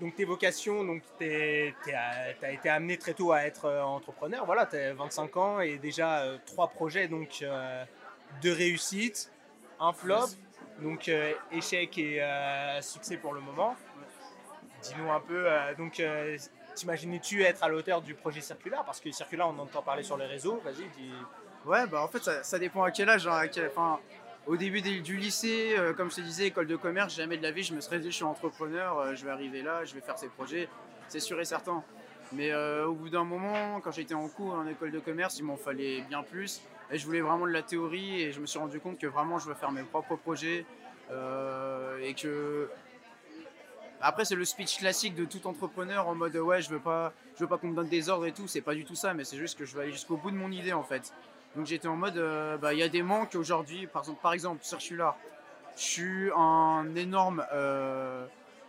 donc 0.00 0.14
tes 0.14 0.24
vocations, 0.24 0.84
donc 0.84 1.02
tu 1.18 1.24
as 1.24 2.52
été 2.52 2.68
amené 2.68 2.98
très 2.98 3.14
tôt 3.14 3.32
à 3.32 3.42
être 3.42 3.68
entrepreneur. 3.68 4.44
Voilà, 4.46 4.66
tu 4.66 4.76
as 4.76 4.94
25 4.94 5.36
ans 5.36 5.60
et 5.60 5.78
déjà 5.78 6.24
trois 6.46 6.68
projets 6.68 7.08
donc 7.08 7.44
de 8.42 8.50
réussite, 8.50 9.30
un 9.80 9.92
flop, 9.92 10.26
donc 10.80 11.08
euh, 11.08 11.32
échec 11.52 11.96
et 11.98 12.22
euh, 12.22 12.80
succès 12.80 13.16
pour 13.16 13.34
le 13.34 13.40
moment. 13.40 13.76
Dis-nous 14.82 15.10
un 15.10 15.20
peu, 15.20 15.44
euh, 15.46 15.74
donc 15.76 16.02
t'imaginais-tu 16.74 17.42
être 17.42 17.62
à 17.62 17.68
l'auteur 17.68 18.02
du 18.02 18.14
projet 18.14 18.40
Circular 18.40 18.84
Parce 18.84 19.00
que 19.00 19.10
Circular, 19.10 19.48
on 19.48 19.58
entend 19.58 19.82
parler 19.82 20.02
sur 20.02 20.16
les 20.16 20.26
réseaux, 20.26 20.60
vas-y, 20.64 20.88
dis. 20.96 21.12
Ouais, 21.64 21.86
bah 21.86 22.02
en 22.02 22.08
fait, 22.08 22.22
ça, 22.42 22.58
dépend 22.58 22.82
à 22.82 22.90
quel 22.90 23.08
âge. 23.08 23.26
Hein, 23.26 23.98
au 24.46 24.56
début 24.56 24.82
du 24.82 25.16
lycée, 25.16 25.74
comme 25.96 26.10
je 26.10 26.16
te 26.16 26.20
disais, 26.20 26.46
école 26.46 26.66
de 26.66 26.76
commerce, 26.76 27.14
jamais 27.14 27.38
de 27.38 27.42
la 27.42 27.50
vie, 27.50 27.62
je 27.62 27.72
me 27.72 27.80
serais 27.80 27.98
dit, 27.98 28.10
je 28.10 28.16
suis 28.16 28.24
entrepreneur, 28.24 29.16
je 29.16 29.24
vais 29.24 29.30
arriver 29.30 29.62
là, 29.62 29.84
je 29.84 29.94
vais 29.94 30.02
faire 30.02 30.18
ces 30.18 30.28
projets, 30.28 30.68
c'est 31.08 31.20
sûr 31.20 31.40
et 31.40 31.46
certain. 31.46 31.82
Mais 32.32 32.54
au 32.54 32.92
bout 32.92 33.08
d'un 33.08 33.24
moment, 33.24 33.80
quand 33.80 33.92
j'étais 33.92 34.14
en 34.14 34.28
cours 34.28 34.54
en 34.54 34.66
école 34.66 34.90
de 34.90 34.98
commerce, 34.98 35.38
il 35.38 35.44
m'en 35.44 35.56
fallait 35.56 36.02
bien 36.02 36.22
plus. 36.22 36.60
Et 36.90 36.98
je 36.98 37.06
voulais 37.06 37.20
vraiment 37.20 37.46
de 37.46 37.52
la 37.52 37.62
théorie 37.62 38.22
et 38.22 38.32
je 38.32 38.40
me 38.40 38.46
suis 38.46 38.58
rendu 38.58 38.78
compte 38.80 38.98
que 38.98 39.06
vraiment 39.06 39.38
je 39.38 39.48
veux 39.48 39.54
faire 39.54 39.72
mes 39.72 39.82
propres 39.82 40.16
projets 40.16 40.66
euh, 41.10 41.98
et 42.02 42.14
que 42.14 42.68
après 44.00 44.24
c'est 44.24 44.34
le 44.34 44.44
speech 44.44 44.78
classique 44.78 45.14
de 45.14 45.24
tout 45.24 45.46
entrepreneur 45.46 46.08
en 46.08 46.14
mode 46.14 46.36
ouais 46.36 46.62
je 46.62 46.70
veux 46.70 46.80
pas 46.80 47.12
je 47.34 47.40
veux 47.40 47.48
pas 47.48 47.58
qu'on 47.58 47.68
me 47.68 47.74
donne 47.74 47.88
des 47.88 48.08
ordres 48.08 48.26
et 48.26 48.32
tout 48.32 48.46
c'est 48.46 48.60
pas 48.60 48.74
du 48.74 48.84
tout 48.84 48.94
ça 48.94 49.14
mais 49.14 49.24
c'est 49.24 49.36
juste 49.36 49.58
que 49.58 49.64
je 49.64 49.74
veux 49.74 49.82
aller 49.82 49.92
jusqu'au 49.92 50.16
bout 50.16 50.30
de 50.30 50.36
mon 50.36 50.50
idée 50.50 50.72
en 50.72 50.82
fait 50.82 51.12
donc 51.56 51.66
j'étais 51.66 51.88
en 51.88 51.96
mode 51.96 52.16
euh, 52.16 52.56
bah 52.56 52.72
il 52.74 52.78
y 52.78 52.82
a 52.82 52.88
des 52.88 53.02
manques 53.02 53.34
aujourd'hui 53.34 53.86
par 53.86 54.02
exemple 54.02 54.20
par 54.22 54.32
exemple 54.32 54.64
Circular 54.64 55.16
je 55.76 55.82
suis 55.82 56.30
un 56.36 56.94
énorme 56.94 57.44
euh, 57.52 58.26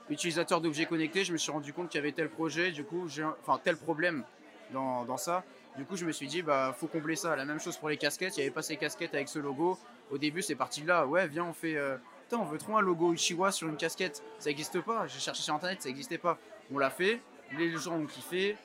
utilisateur 0.10 0.62
d'objets 0.62 0.86
connectés 0.86 1.24
je 1.24 1.33
me 1.33 1.38
suis 1.38 1.51
rendu 1.51 1.74
compte 1.74 1.89
qu'il 1.89 2.00
y 2.00 2.04
avait 2.04 2.13
tel 2.13 2.30
projet 2.30 2.71
du 2.71 2.83
coup 2.83 3.07
enfin 3.42 3.60
tel 3.63 3.78
problème 3.78 4.24
dans, 4.71 5.06
dans 5.06 5.18
ça 5.18 5.44
du 5.78 5.83
coup, 5.83 5.98
je 5.98 6.06
me 6.06 6.12
suis 6.12 6.28
dit, 6.28 6.42
bah, 6.42 6.74
faut 6.78 6.88
combler 6.88 7.16
ça. 7.16 7.36
La 7.36 7.45
même 7.45 7.60
chose 7.60 7.78
pour 7.78 7.89
les 7.89 7.98
casquettes. 7.98 8.38
Il 8.38 8.39
n'y 8.39 8.45
avait 8.45 8.54
pas 8.54 8.62
ces 8.62 8.78
casquettes 8.78 9.13
avec 9.13 9.28
ce 9.28 9.39
logo. 9.39 9.78
Au 10.10 10.18
début, 10.18 10.42
c'est 10.42 10.56
parti 10.56 10.81
de 10.81 10.88
là. 10.88 11.06
Ouais, 11.06 11.28
viens, 11.28 11.45
on 11.45 11.54
fait. 11.54 11.75
Euh... 11.75 11.98
Putain, 12.35 12.47
on 12.47 12.51
veut 12.51 12.57
trop 12.57 12.77
un 12.77 12.81
logo 12.81 13.13
Uchiwa 13.13 13.51
sur 13.51 13.67
une 13.67 13.77
casquette. 13.77 14.23
Ça 14.39 14.49
n'existe 14.49 14.81
pas. 14.81 15.07
J'ai 15.07 15.19
cherché 15.19 15.41
sur 15.41 15.53
internet, 15.53 15.81
ça 15.81 15.89
n'existait 15.89 16.17
pas. 16.17 16.37
On 16.73 16.77
l'a 16.77 16.89
fait. 16.89 17.21
Les 17.57 17.75
gens 17.77 17.95
ont 17.95 18.05
kiffé. 18.05 18.57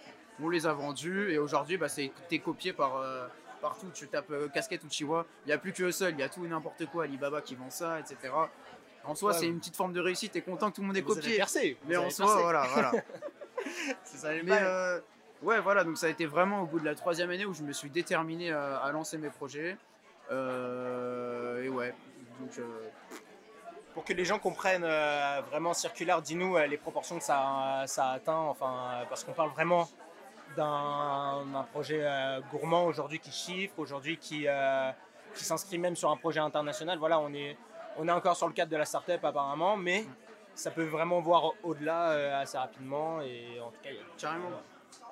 On 0.43 0.49
les 0.49 0.67
a 0.67 0.73
vendus. 0.73 1.31
Et 1.31 1.39
aujourd'hui, 1.39 1.77
bah, 1.77 1.89
c'est 1.89 2.11
copié 2.43 2.73
par. 2.73 2.97
Euh, 2.97 3.27
partout, 3.61 3.89
tu 3.93 4.09
tapes 4.09 4.31
euh, 4.31 4.49
casquette 4.49 4.83
Uchiwa, 4.85 5.27
il 5.45 5.49
n'y 5.49 5.53
a 5.53 5.59
plus 5.59 5.75
que 5.75 5.83
eux 5.83 5.93
seul, 5.93 6.15
il 6.15 6.21
y 6.21 6.23
a 6.23 6.31
tout 6.31 6.47
et 6.47 6.49
n'importe 6.49 6.87
quoi, 6.87 7.05
Alibaba 7.05 7.43
qui 7.43 7.55
vend 7.55 7.69
ça, 7.69 8.01
etc. 8.01 8.33
En 9.05 9.15
soi, 9.15 9.35
c'est 9.35 9.47
une 9.47 9.59
petite 9.59 9.77
forme 9.77 9.93
de 9.93 10.01
réussite, 10.01 10.33
t'es 10.33 10.41
content 10.41 10.71
que 10.71 10.77
tout 10.77 10.81
le 10.81 10.87
monde 10.87 10.97
ait 10.97 11.03
copié. 11.03 11.45
mais 11.87 11.99
en 11.99 12.09
soi, 12.09 12.41
voilà, 12.41 12.67
voilà. 12.73 12.93
c'est 14.05 14.17
ça, 14.17 14.31
mais, 14.43 14.63
Ouais, 15.43 15.61
voilà, 15.61 15.85
donc 15.85 15.97
ça 15.97 16.07
a 16.07 16.09
été 16.09 16.27
vraiment 16.27 16.63
au 16.63 16.67
bout 16.67 16.81
de 16.81 16.85
la 16.85 16.95
troisième 16.95 17.31
année 17.31 17.47
où 17.47 17.53
je 17.53 17.63
me 17.63 17.73
suis 17.73 17.91
déterminé 17.91 18.51
à, 18.51 18.91
lancer 18.93 19.19
mes 19.19 19.31
projets. 19.31 19.77
Euh, 20.31 21.63
et 21.63 21.69
ouais, 21.69 21.95
donc. 22.41 22.59
Euh, 22.59 22.65
Pour 24.01 24.07
que 24.07 24.15
les 24.15 24.25
gens 24.25 24.39
comprennent 24.39 24.83
euh, 24.83 25.43
vraiment 25.51 25.75
circulaire, 25.75 26.23
dis-nous 26.23 26.57
les 26.57 26.79
proportions 26.79 27.19
que 27.19 27.23
ça, 27.23 27.85
ça 27.85 28.07
a 28.07 28.13
atteint, 28.15 28.33
enfin, 28.33 29.05
parce 29.11 29.25
qu'on 29.25 29.35
parle 29.35 29.51
vraiment 29.51 29.91
d'un 30.57 31.67
projet 31.71 32.03
gourmand 32.51 32.87
aujourd'hui 32.87 33.19
qui 33.19 33.31
chiffre, 33.31 33.75
aujourd'hui 33.77 34.17
qui, 34.17 34.47
s'inscrit 35.35 35.77
même 35.77 35.97
sur 35.97 36.11
un 36.11 36.17
projet 36.17 36.41
international. 36.41 36.99
Voilà, 36.99 37.21
on 37.21 37.31
est, 37.35 37.59
on 37.99 38.09
est 38.09 38.11
encore 38.11 38.37
sur 38.37 38.49
le 38.49 38.55
cadre 38.55 38.73
de 38.73 38.77
la 38.79 38.87
start-up 38.87 39.23
apparemment, 39.23 39.77
mais 39.77 40.07
ça 40.55 40.71
peut 40.71 40.87
vraiment 40.87 41.21
voir 41.21 41.53
au-delà 41.63 42.39
assez 42.39 42.57
rapidement. 42.57 43.21
Et 43.21 43.61
en 43.61 43.71
tout 43.71 43.83
cas, 43.83 43.91
carrément. 44.17 44.49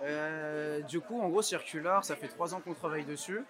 Euh, 0.02 0.80
du 0.82 1.00
coup, 1.00 1.20
en 1.20 1.28
gros, 1.28 1.42
Circular, 1.42 2.04
ça 2.06 2.16
fait 2.16 2.28
trois 2.28 2.54
ans 2.54 2.60
qu'on 2.60 2.72
travaille 2.72 3.04
dessus. 3.04 3.44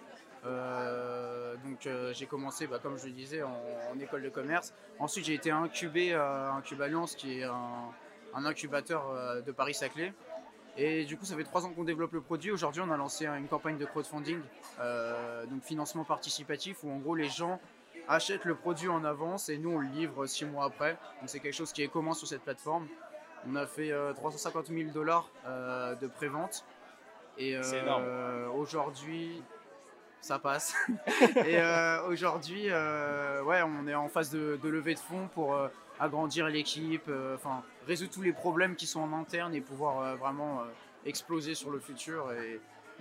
Euh, 0.47 1.38
donc 1.79 1.87
euh, 1.87 2.13
j'ai 2.13 2.27
commencé, 2.27 2.67
bah, 2.67 2.81
comme 2.83 2.99
je 2.99 3.07
le 3.07 3.13
disais, 3.13 3.43
en, 3.43 3.99
école 4.01 4.23
de 4.23 4.29
commerce. 4.29 4.75
Ensuite, 4.99 5.25
j'ai 5.25 5.35
été 5.35 5.51
incubé 5.51 6.13
à 6.15 6.53
Incube 6.53 6.81
Alliance, 6.83 7.15
qui 7.15 7.41
est 7.41 7.45
un, 7.45 7.93
incubateur 8.35 9.43
de 9.45 9.53
Paris-Saclay. 9.53 10.13
Et 10.77 11.05
du 11.05 11.17
coup, 11.17 11.25
ça 11.25 11.37
fait 11.37 11.45
trois 11.45 11.67
ans 11.67 11.71
qu'on 11.71 11.85
développe 11.85 12.13
le 12.13 12.21
produit. 12.21 12.53
Aujourd'hui, 12.53 12.83
on 12.85 12.91
a 12.91 12.97
lancé 12.97 13.27
une 13.27 13.49
campagne 13.49 13.79
de 13.79 13.85
crowdfunding, 13.85 14.41
donc 15.51 15.63
financement 15.65 16.05
participatif, 16.05 16.85
où 16.85 16.91
en 16.91 16.99
gros 16.99 17.17
les 17.17 17.29
gens 17.29 17.61
achètent 18.07 18.45
le 18.45 18.55
produit 18.55 18.89
en 18.89 19.05
avance 19.05 19.49
et 19.49 19.59
nous 19.59 19.71
on 19.71 19.79
le 19.79 19.89
livre 19.89 20.27
six 20.27 20.45
mois 20.45 20.67
après. 20.67 20.93
Donc 21.21 21.29
c'est 21.29 21.41
quelque 21.41 21.55
chose 21.55 21.73
qui 21.73 21.83
est 21.83 21.89
commun 21.89 22.15
sur 22.15 22.29
cette 22.29 22.43
plateforme. 22.43 22.87
On 23.49 23.57
a 23.57 23.67
fait 23.67 23.93
350 24.17 24.71
euh, 24.71 24.79
000 24.79 24.91
dollars 24.93 25.29
euh, 25.47 25.95
de 25.97 26.07
prévente. 26.07 26.65
Et 27.39 27.57
euh, 27.57 28.49
aujourd'hui, 28.51 29.43
ça 30.21 30.39
passe. 30.39 30.75
et 31.47 31.61
aujourd'hui, 32.09 32.67
ouais, 32.71 33.63
on 33.63 33.87
est 33.87 33.95
en 33.95 34.09
phase 34.09 34.31
de, 34.31 34.59
levée 34.63 34.95
de 34.95 34.99
fonds 34.99 35.29
pour 35.35 35.57
agrandir 36.01 36.49
l'équipe, 36.49 37.11
enfin 37.35 37.63
résoudre 37.87 38.13
tous 38.13 38.23
les 38.23 38.33
problèmes 38.33 38.77
qui 38.77 38.87
sont 38.87 39.01
en 39.01 39.13
interne 39.13 39.55
et 39.55 39.61
pouvoir 39.61 40.17
vraiment 40.17 40.63
exploser 41.07 41.55
sur 41.55 41.71
le 41.71 41.79
futur 41.81 42.33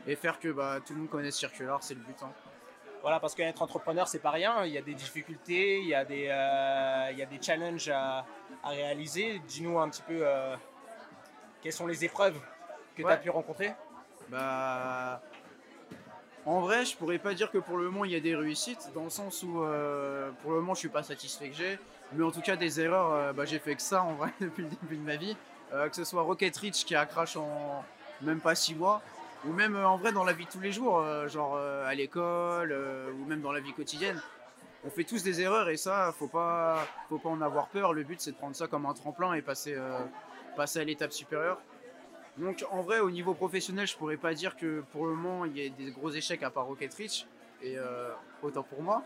et, 0.06 0.16
faire 0.16 0.40
que 0.40 0.50
bah, 0.50 0.80
tout 0.86 0.94
le 0.94 1.00
monde 1.00 1.10
connaisse 1.10 1.36
Circular, 1.36 1.82
c'est 1.82 1.96
le 1.96 2.02
but. 2.02 2.16
Hein. 2.24 2.32
Voilà, 3.02 3.20
parce 3.20 3.36
qu'être 3.36 3.62
entrepreneur, 3.62 4.08
c'est 4.08 4.20
pas 4.20 4.32
rien. 4.32 4.66
Il 4.66 4.74
y 4.74 4.78
a 4.78 4.82
des 4.82 4.94
difficultés, 4.94 5.80
il 5.80 5.88
y 5.88 5.96
a 5.96 6.04
des, 6.04 6.28
euh, 6.30 7.12
il 7.12 7.18
y 7.18 7.22
a 7.22 7.26
des 7.26 7.42
challenges 7.42 7.90
à, 7.90 8.26
réaliser. 8.64 9.40
Dis-nous 9.48 9.80
un 9.80 9.90
petit 9.90 10.02
peu 10.02 10.20
euh, 10.22 10.56
quelles 11.62 11.74
sont 11.74 11.88
les 11.88 12.04
épreuves 12.04 12.38
que 12.96 13.04
tu 13.04 13.08
as 13.08 13.18
pu 13.18 13.30
rencontrer 13.30 13.72
Bah. 14.30 15.22
En 16.48 16.62
vrai, 16.62 16.86
je 16.86 16.98
pourrais 16.98 17.20
pas 17.20 17.36
dire 17.36 17.52
que 17.52 17.60
pour 17.60 17.78
le 17.78 17.92
moment 17.92 18.06
il 18.06 18.12
y 18.12 18.16
a 18.16 18.20
des 18.20 18.36
réussites, 18.36 18.90
dans 18.96 19.04
le 19.04 19.10
sens 19.12 19.44
où 19.44 19.62
euh, 19.62 20.32
pour 20.42 20.52
le 20.52 20.62
moment 20.62 20.74
je 20.74 20.80
suis 20.80 20.90
pas 20.90 21.04
satisfait 21.04 21.50
que 21.50 21.56
j'ai, 21.56 21.78
mais 22.14 22.24
en 22.24 22.32
tout 22.32 22.42
cas 22.42 22.56
des 22.56 22.80
erreurs, 22.80 23.34
bah, 23.36 23.46
j'ai 23.46 23.60
fait 23.60 23.76
que 23.76 23.82
ça 23.82 24.02
en 24.02 24.14
vrai 24.14 24.32
depuis 24.42 24.64
le 24.64 24.70
début 24.70 24.98
de 24.98 25.06
ma 25.06 25.18
vie. 25.18 25.36
que 25.72 25.96
ce 25.96 26.04
soit 26.04 26.24
Rocket 26.24 26.56
Reach 26.58 26.86
qui 26.86 26.96
a 26.96 27.06
crash 27.06 27.36
en 27.36 27.84
même 28.22 28.40
pas 28.40 28.56
6 28.56 28.76
mois, 28.76 29.02
ou 29.46 29.54
même 29.54 29.76
euh, 29.76 29.88
en 29.88 29.98
vrai 29.98 30.12
dans 30.12 30.24
la 30.24 30.34
vie 30.34 30.46
de 30.46 30.50
tous 30.50 30.60
les 30.60 30.72
jours, 30.72 31.00
euh, 31.00 31.28
genre 31.28 31.56
euh, 31.56 31.88
à 31.88 31.94
l'école 31.94 32.76
ou 33.20 33.26
même 33.26 33.42
dans 33.42 33.52
la 33.52 33.60
vie 33.60 33.74
quotidienne. 33.74 34.22
On 34.86 34.90
fait 34.90 35.04
tous 35.04 35.24
des 35.24 35.42
erreurs 35.42 35.70
et 35.70 35.78
ça, 35.78 36.14
faut 36.18 36.28
pas, 36.28 36.88
faut 37.10 37.18
pas 37.18 37.30
en 37.30 37.42
avoir 37.42 37.68
peur. 37.68 37.94
Le 37.94 38.04
but 38.04 38.22
c'est 38.22 38.32
de 38.32 38.38
prendre 38.38 38.56
ça 38.56 38.68
comme 38.68 38.86
un 38.86 38.94
tremplin 38.94 39.34
et 39.34 39.42
passer, 39.42 39.76
passer 40.56 40.80
à 40.80 40.84
l'étape 40.84 41.12
supérieure. 41.12 41.60
Donc 42.38 42.66
en 42.72 42.82
vrai, 42.82 43.00
au 43.00 43.10
niveau 43.10 43.34
professionnel, 43.34 43.88
je 43.88 43.98
pourrais 43.98 44.18
pas 44.18 44.34
dire 44.34 44.56
que 44.56 44.82
pour 44.92 45.06
le 45.06 45.14
moment 45.14 45.46
il 45.46 45.58
y 45.58 45.66
a 45.66 45.70
des 45.70 45.92
gros 45.92 46.12
échecs 46.12 46.44
à 46.44 46.50
part 46.50 46.66
Rocket 46.66 46.94
Reach 46.94 47.26
et 47.64 47.78
autant 48.44 48.64
pour 48.64 48.82
moi. 48.84 49.04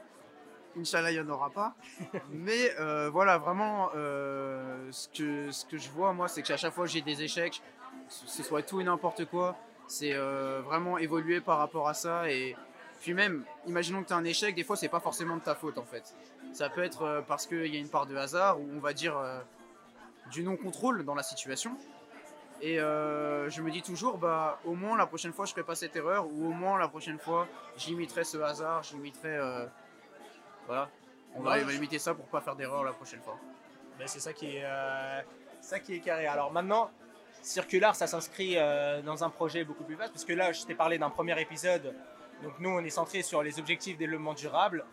Inch'Allah, 0.77 1.11
il 1.11 1.21
n'y 1.21 1.29
en 1.29 1.29
aura 1.29 1.49
pas. 1.49 1.75
Mais 2.29 2.71
euh, 2.79 3.09
voilà, 3.09 3.37
vraiment, 3.37 3.89
euh, 3.95 4.87
ce, 4.91 5.07
que, 5.09 5.51
ce 5.51 5.65
que 5.65 5.77
je 5.77 5.89
vois, 5.89 6.13
moi, 6.13 6.27
c'est 6.27 6.41
qu'à 6.41 6.57
chaque 6.57 6.73
fois 6.73 6.85
que 6.85 6.91
j'ai 6.91 7.01
des 7.01 7.21
échecs, 7.21 7.61
ce 8.07 8.27
ce 8.27 8.43
soit 8.43 8.61
tout 8.61 8.79
et 8.81 8.83
n'importe 8.83 9.25
quoi, 9.25 9.57
c'est 9.87 10.13
euh, 10.13 10.61
vraiment 10.63 10.97
évoluer 10.97 11.41
par 11.41 11.57
rapport 11.57 11.87
à 11.87 11.93
ça. 11.93 12.29
Et 12.29 12.55
puis 13.01 13.13
même, 13.13 13.43
imaginons 13.67 14.03
que 14.03 14.07
tu 14.07 14.13
as 14.13 14.17
un 14.17 14.23
échec, 14.23 14.55
des 14.55 14.63
fois, 14.63 14.75
c'est 14.75 14.89
pas 14.89 14.99
forcément 14.99 15.35
de 15.35 15.41
ta 15.41 15.55
faute, 15.55 15.77
en 15.77 15.85
fait. 15.85 16.15
Ça 16.53 16.69
peut 16.69 16.83
être 16.83 17.03
euh, 17.03 17.21
parce 17.21 17.45
qu'il 17.47 17.67
y 17.67 17.77
a 17.77 17.79
une 17.79 17.89
part 17.89 18.05
de 18.05 18.15
hasard, 18.15 18.59
ou 18.59 18.67
on 18.73 18.79
va 18.79 18.93
dire 18.93 19.17
euh, 19.17 19.39
du 20.31 20.43
non-contrôle 20.43 21.03
dans 21.03 21.15
la 21.15 21.23
situation. 21.23 21.77
Et 22.61 22.79
euh, 22.79 23.49
je 23.49 23.61
me 23.61 23.71
dis 23.71 23.81
toujours, 23.81 24.17
bah, 24.19 24.59
au 24.65 24.75
moins 24.75 24.95
la 24.95 25.07
prochaine 25.07 25.33
fois, 25.33 25.45
je 25.45 25.51
ferai 25.51 25.63
pas 25.63 25.73
cette 25.75 25.95
erreur, 25.95 26.27
ou 26.27 26.47
au 26.47 26.51
moins 26.51 26.77
la 26.77 26.87
prochaine 26.87 27.17
fois, 27.17 27.47
j'imiterai 27.75 28.23
ce 28.23 28.37
hasard, 28.37 28.83
j'imiterai. 28.83 29.35
euh, 29.35 29.65
voilà. 30.67 30.89
On 31.35 31.41
va, 31.41 31.51
Ouais, 31.51 31.63
limiter 31.63 31.97
ça 31.97 32.13
pour 32.13 32.25
pas 32.25 32.41
faire 32.41 32.55
d'erreur 32.55 32.83
la 32.83 32.91
prochaine 32.91 33.21
fois. 33.21 33.37
Ben, 33.97 34.07
c'est 34.07 34.19
ça 34.19 34.33
qui 34.33 34.57
est, 34.57 34.63
euh, 34.63 35.21
ça 35.59 35.79
qui 35.79 35.95
est 35.95 35.99
carré. 36.01 36.27
Alors 36.27 36.51
maintenant, 36.51 36.91
Circular, 37.41 37.95
ça 37.95 38.05
s'inscrit 38.05 38.57
dans 39.03 39.23
un 39.23 39.29
projet 39.31 39.63
beaucoup 39.63 39.83
plus 39.83 39.95
vaste, 39.95 40.13
parce 40.13 40.25
que 40.25 40.33
là, 40.33 40.51
je 40.51 40.63
t'ai 40.63 40.75
parlé 40.75 40.99
d'un 40.99 41.09
premier 41.09 41.39
épisode. 41.41 41.95
Donc 42.43 42.53
nous, 42.59 42.69
on 42.69 42.79
est 42.83 42.91
centré 42.91 43.23
sur 43.23 43.41
les 43.41 43.57
objectifs 43.57 43.95
de 43.95 44.01
développement 44.01 44.35
durable. 44.35 44.85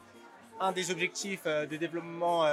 Un 0.58 0.72
des 0.72 0.90
objectifs 0.90 1.44
de 1.44 1.76
développement 1.76 2.46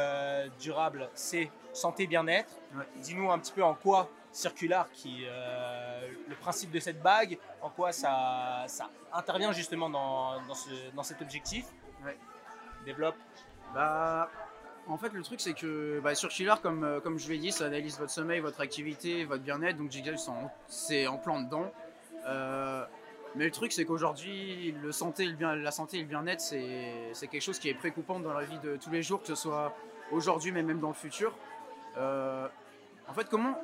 durable, 0.60 1.10
c'est 1.13 1.50
santé 1.72 2.07
bien-être. 2.07 2.53
Ouais. 2.75 2.84
Dis-nous 2.98 3.31
un 3.31 3.39
petit 3.39 3.53
peu 3.53 3.63
en 3.63 3.74
quoi 3.74 4.10
Circular, 4.36 4.92
qui 4.92 5.24
euh, 5.25 6.10
le 6.27 6.36
principe 6.36 6.70
de 6.72 6.80
cette 6.82 7.01
bague, 7.01 7.38
en 7.62 7.70
quoi 7.70 7.94
ça, 7.94 8.65
ça 8.68 8.89
intervient 9.13 9.54
justement 9.54 9.89
dans, 9.89 10.42
dans, 10.46 10.54
ce, 10.54 10.70
dans 10.94 11.04
cet 11.04 11.22
objectif. 11.22 11.65
Ouais. 12.04 12.18
Développe. 12.84 13.15
Bah, 13.74 14.30
en 14.88 14.98
fait, 14.98 15.13
le 15.13 15.24
truc, 15.24 15.39
c'est 15.39 15.54
que 15.54 16.01
bah, 16.04 16.15
sur 16.15 16.30
Chiller, 16.32 16.56
comme, 16.62 16.84
euh, 16.84 17.00
comme 17.00 17.18
je 17.18 17.30
l'ai 17.30 17.38
dit, 17.38 17.54
ça 17.54 17.65
analyse 17.68 17.98
votre 17.98 18.12
sommeil, 18.12 18.42
votre 18.42 18.60
activité, 18.60 19.24
votre 19.24 19.42
bien-être. 19.42 19.77
Donc, 19.77 19.89
c'est 20.68 21.08
en- 21.08 21.18
plan 21.18 21.39
dedans. 21.42 21.72
Euh, 22.27 22.86
mais 23.36 23.46
le 23.46 23.51
truc, 23.51 23.72
c'est 23.72 23.86
qu'aujourd'hui, 23.86 24.74
le 24.84 24.92
santé, 24.92 25.25
le 25.27 25.34
bien, 25.34 25.56
la 25.56 25.72
santé 25.72 25.98
et 25.98 26.01
le 26.01 26.08
bien-être, 26.08 26.42
c'est 26.42 27.10
c'est 27.13 27.27
quelque 27.27 27.42
chose 27.42 27.58
qui 27.60 27.70
est 27.70 27.74
préoccupant 27.74 28.20
dans 28.20 28.34
la 28.34 28.44
vie 28.44 28.60
de 28.60 28.75
tous 28.75 28.92
les 28.92 29.01
jours, 29.01 29.22
que 29.22 29.27
ce 29.27 29.36
soit 29.36 29.74
aujourd'hui, 30.12 30.51
mais 30.51 30.62
même 30.62 30.82
dans 30.82 30.89
le 30.89 30.94
futur. 30.94 31.34
Euh, 31.98 32.48
en 33.08 33.13
fait, 33.13 33.30
comment 33.30 33.58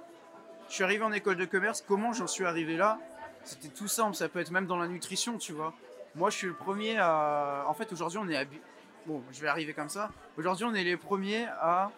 je 0.72 0.76
suis 0.76 0.86
arrivé 0.86 1.04
en 1.04 1.12
école 1.12 1.36
de 1.36 1.44
commerce, 1.44 1.84
comment 1.86 2.14
j'en 2.14 2.28
suis 2.28 2.46
arrivé 2.46 2.78
là? 2.78 2.98
C'était 3.44 3.68
tout 3.68 3.90
simple, 3.90 4.16
ça 4.16 4.30
peut 4.30 4.40
être 4.40 4.52
même 4.52 4.68
dans 4.68 4.78
la 4.78 4.88
nutrition, 4.88 5.38
tu 5.38 5.52
vois. 5.52 5.74
Moi, 6.16 6.30
je 6.30 6.38
suis 6.38 6.48
le 6.48 6.54
premier 6.54 6.98
à. 6.98 7.66
En 7.68 7.74
fait, 7.74 7.92
aujourd'hui, 7.92 8.20
on 8.20 8.30
est 8.30 8.38
habi- 8.38 8.62
Bon, 9.06 9.22
je 9.34 9.42
vais 9.42 9.50
arriver 9.50 9.74
comme 9.74 9.90
ça. 9.90 10.12
Aujourd'hui, 10.38 10.64
on 10.64 10.74
est 10.74 10.86
les 10.86 10.96
premiers 10.96 11.46
à 11.60 11.92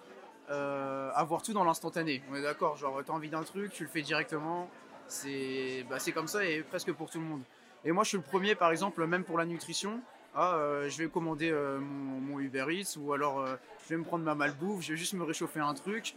euh, 0.50 1.12
avoir 1.14 1.44
tout 1.44 1.54
dans 1.54 1.64
l'instantané. 1.64 2.24
On 2.32 2.36
est 2.36 2.42
d'accord, 2.42 2.76
genre, 2.76 3.00
t'as 3.06 3.14
envie 3.14 3.30
d'un 3.30 3.44
truc, 3.44 3.72
tu 3.74 3.84
le 3.84 3.90
fais 3.90 4.02
directement. 4.02 4.68
C'est 5.08 5.86
bah, 5.88 5.98
comme 6.12 6.28
ça 6.28 6.44
et 6.44 6.62
presque 6.64 6.92
pour 6.94 7.12
tout 7.12 7.20
le 7.20 7.26
monde. 7.26 7.44
Et 7.86 7.92
moi, 7.92 8.04
je 8.04 8.10
suis 8.10 8.18
le 8.18 8.24
premier, 8.24 8.56
par 8.56 8.72
exemple, 8.72 9.06
même 9.06 9.24
pour 9.24 9.38
la 9.38 9.46
nutrition. 9.46 10.00
Ah, 10.34 10.58
je 10.88 10.98
vais 10.98 11.10
commander 11.10 11.52
euh, 11.52 11.78
mon, 11.80 12.20
mon 12.22 12.40
Uber 12.40 12.66
Eats 12.70 12.98
ou 12.98 13.14
alors 13.14 13.46
je 13.84 13.90
vais 13.90 13.98
me 13.98 14.04
prendre 14.04 14.24
ma 14.24 14.34
malbouffe, 14.34 14.82
je 14.82 14.94
vais 14.94 14.98
juste 14.98 15.14
me 15.14 15.24
réchauffer 15.24 15.60
un 15.60 15.76
truc. 15.76 16.16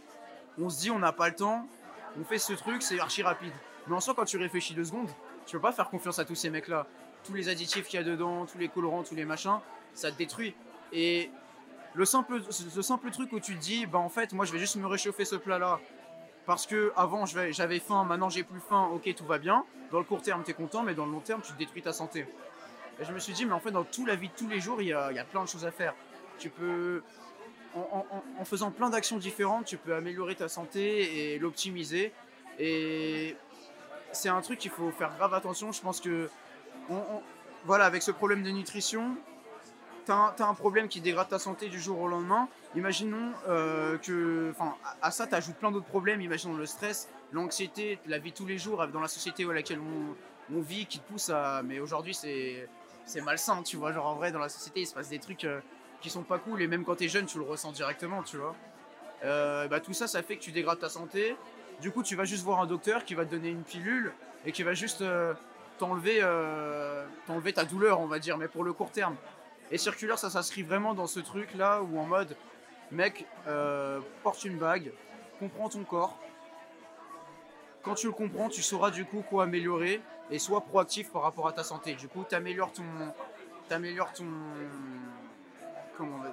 On 0.59 0.71
se 0.71 0.79
dit, 0.79 0.89
on 0.89 0.97
n'a 0.97 1.11
pas 1.11 1.29
le 1.29 1.35
temps, 1.35 1.67
on 2.19 2.23
fait 2.23 2.39
ce 2.39 2.53
truc, 2.53 2.81
c'est 2.81 2.99
archi 2.99 3.23
rapide. 3.23 3.53
Mais 3.87 3.95
en 3.95 3.99
soi, 3.99 4.13
quand 4.15 4.25
tu 4.25 4.37
réfléchis 4.37 4.73
deux 4.73 4.85
secondes, 4.85 5.09
tu 5.45 5.55
peux 5.55 5.61
pas 5.61 5.71
faire 5.71 5.89
confiance 5.89 6.19
à 6.19 6.25
tous 6.25 6.35
ces 6.35 6.49
mecs-là. 6.49 6.87
Tous 7.23 7.33
les 7.33 7.49
additifs 7.49 7.87
qu'il 7.87 7.99
y 7.99 8.03
a 8.03 8.05
dedans, 8.05 8.45
tous 8.45 8.57
les 8.57 8.67
colorants, 8.67 9.03
tous 9.03 9.15
les 9.15 9.25
machins, 9.25 9.59
ça 9.93 10.11
te 10.11 10.17
détruit. 10.17 10.55
Et 10.91 11.31
le 11.93 12.05
simple, 12.05 12.41
simple 12.51 13.11
truc 13.11 13.31
où 13.33 13.39
tu 13.39 13.55
te 13.55 13.61
dis, 13.61 13.85
bah 13.85 13.99
en 13.99 14.09
fait, 14.09 14.33
moi 14.33 14.45
je 14.45 14.51
vais 14.51 14.59
juste 14.59 14.75
me 14.75 14.87
réchauffer 14.87 15.25
ce 15.25 15.35
plat-là. 15.35 15.79
Parce 16.45 16.65
que 16.65 16.93
avant 16.95 17.25
j'avais 17.25 17.79
faim, 17.79 18.05
maintenant 18.05 18.29
j'ai 18.29 18.43
plus 18.43 18.61
faim, 18.61 18.89
ok 18.93 19.13
tout 19.15 19.25
va 19.25 19.37
bien. 19.37 19.65
Dans 19.91 19.99
le 19.99 20.05
court 20.05 20.21
terme 20.21 20.43
t'es 20.43 20.53
content, 20.53 20.83
mais 20.83 20.93
dans 20.93 21.05
le 21.05 21.11
long 21.11 21.19
terme 21.19 21.41
tu 21.41 21.51
détruis 21.53 21.81
ta 21.81 21.91
santé. 21.91 22.25
Et 22.99 23.05
je 23.05 23.11
me 23.11 23.19
suis 23.19 23.33
dit, 23.33 23.45
mais 23.45 23.53
en 23.53 23.59
fait 23.59 23.71
dans 23.71 23.83
toute 23.83 24.07
la 24.07 24.15
vie 24.15 24.29
tous 24.35 24.47
les 24.47 24.61
jours, 24.61 24.81
il 24.81 24.85
y 24.85 24.89
y 24.89 24.93
a 24.93 25.25
plein 25.29 25.43
de 25.43 25.49
choses 25.49 25.65
à 25.65 25.71
faire. 25.71 25.93
Tu 26.39 26.49
peux, 26.49 27.03
en, 28.39 28.45
faisant 28.45 28.71
plein 28.71 28.89
d'actions 28.89 29.17
différentes, 29.17 29.65
tu 29.65 29.77
peux 29.77 29.93
améliorer 29.95 30.35
ta 30.35 30.47
santé 30.47 31.33
et 31.33 31.39
l'optimiser. 31.39 32.11
Et 32.59 33.35
c'est 34.11 34.29
un 34.29 34.41
truc 34.41 34.59
qu'il 34.59 34.71
faut 34.71 34.91
faire 34.91 35.15
grave 35.17 35.33
attention. 35.33 35.71
Je 35.71 35.81
pense 35.81 36.01
que, 36.01 36.29
voilà, 37.65 37.85
avec 37.85 38.01
ce 38.01 38.11
problème 38.11 38.43
de 38.43 38.49
nutrition, 38.49 39.15
t'as 40.05 40.15
un, 40.15 40.33
t'as 40.35 40.47
un 40.47 40.53
problème 40.53 40.87
qui 40.87 41.01
dégrade 41.01 41.29
ta 41.29 41.39
santé 41.39 41.67
du 41.67 41.79
jour 41.79 41.99
au 41.99 42.07
lendemain. 42.07 42.47
Imaginons 42.75 43.33
euh, 43.47 43.97
que, 43.97 44.51
enfin, 44.51 44.75
à, 45.01 45.11
ça 45.11 45.27
t'ajoutes 45.27 45.55
plein 45.55 45.71
d'autres 45.71 45.85
problèmes. 45.85 46.21
Imaginons 46.21 46.55
le 46.55 46.65
stress, 46.65 47.09
l'anxiété, 47.31 47.99
la 48.07 48.17
vie 48.17 48.31
tous 48.31 48.45
les 48.45 48.57
jours 48.57 48.85
dans 48.87 49.01
la 49.01 49.07
société 49.07 49.45
à 49.45 49.53
laquelle 49.53 49.79
on, 49.79 50.61
vit, 50.61 50.85
qui 50.85 50.99
te 50.99 51.07
pousse 51.11 51.29
à. 51.29 51.61
Mais 51.63 51.79
aujourd'hui, 51.79 52.13
c'est 52.13 52.67
c'est 53.05 53.21
malsain, 53.21 53.63
tu 53.63 53.77
vois. 53.77 53.91
Genre 53.91 54.05
en 54.05 54.15
vrai, 54.15 54.31
dans 54.31 54.39
la 54.39 54.49
société, 54.49 54.81
il 54.81 54.87
se 54.87 54.93
passe 54.93 55.09
des 55.09 55.19
trucs 55.19 55.45
euh, 55.45 55.59
qui 56.01 56.09
sont 56.09 56.23
pas 56.23 56.39
cool. 56.39 56.61
Et 56.61 56.67
même 56.67 56.83
quand 56.83 56.95
t'es 56.95 57.07
jeune, 57.07 57.25
tu 57.25 57.37
le 57.37 57.43
ressens 57.43 57.71
directement, 57.71 58.23
tu 58.23 58.37
vois. 58.37 58.55
Euh, 59.23 59.67
bah, 59.67 59.79
tout 59.79 59.93
ça, 59.93 60.07
ça 60.07 60.21
fait 60.21 60.37
que 60.37 60.41
tu 60.41 60.51
dégrades 60.51 60.79
ta 60.79 60.89
santé. 60.89 61.35
Du 61.81 61.91
coup, 61.91 62.03
tu 62.03 62.15
vas 62.15 62.25
juste 62.25 62.43
voir 62.43 62.59
un 62.61 62.65
docteur 62.65 63.05
qui 63.05 63.13
va 63.13 63.25
te 63.25 63.31
donner 63.31 63.49
une 63.49 63.63
pilule 63.63 64.13
et 64.45 64.51
qui 64.51 64.63
va 64.63 64.73
juste 64.73 65.01
euh, 65.01 65.33
t'enlever 65.77 66.19
euh, 66.21 67.05
t'enlever 67.25 67.53
ta 67.53 67.65
douleur, 67.65 67.99
on 67.99 68.07
va 68.07 68.19
dire, 68.19 68.37
mais 68.37 68.47
pour 68.47 68.63
le 68.63 68.73
court 68.73 68.91
terme. 68.91 69.15
Et 69.71 69.77
Circulaire, 69.77 70.17
ça 70.17 70.29
s'inscrit 70.29 70.63
vraiment 70.63 70.93
dans 70.93 71.07
ce 71.07 71.19
truc-là 71.19 71.81
où 71.81 71.99
en 71.99 72.05
mode, 72.05 72.35
mec, 72.91 73.25
porte 74.23 74.45
une 74.45 74.57
bague, 74.57 74.91
comprends 75.39 75.67
ton 75.67 75.83
corps. 75.83 76.17
Quand 77.83 77.95
tu 77.95 78.07
le 78.07 78.13
comprends, 78.13 78.49
tu 78.49 78.61
sauras 78.61 78.91
du 78.91 79.05
coup 79.05 79.23
quoi 79.29 79.43
améliorer 79.43 80.01
et 80.31 80.39
sois 80.39 80.61
proactif 80.61 81.11
par 81.11 81.21
rapport 81.21 81.47
à 81.47 81.53
ta 81.53 81.63
santé. 81.63 81.95
Du 81.95 82.07
coup, 82.07 82.23
t'améliores 82.23 82.71
ton, 82.71 82.83
t'améliores 83.67 84.13
ton, 84.13 84.25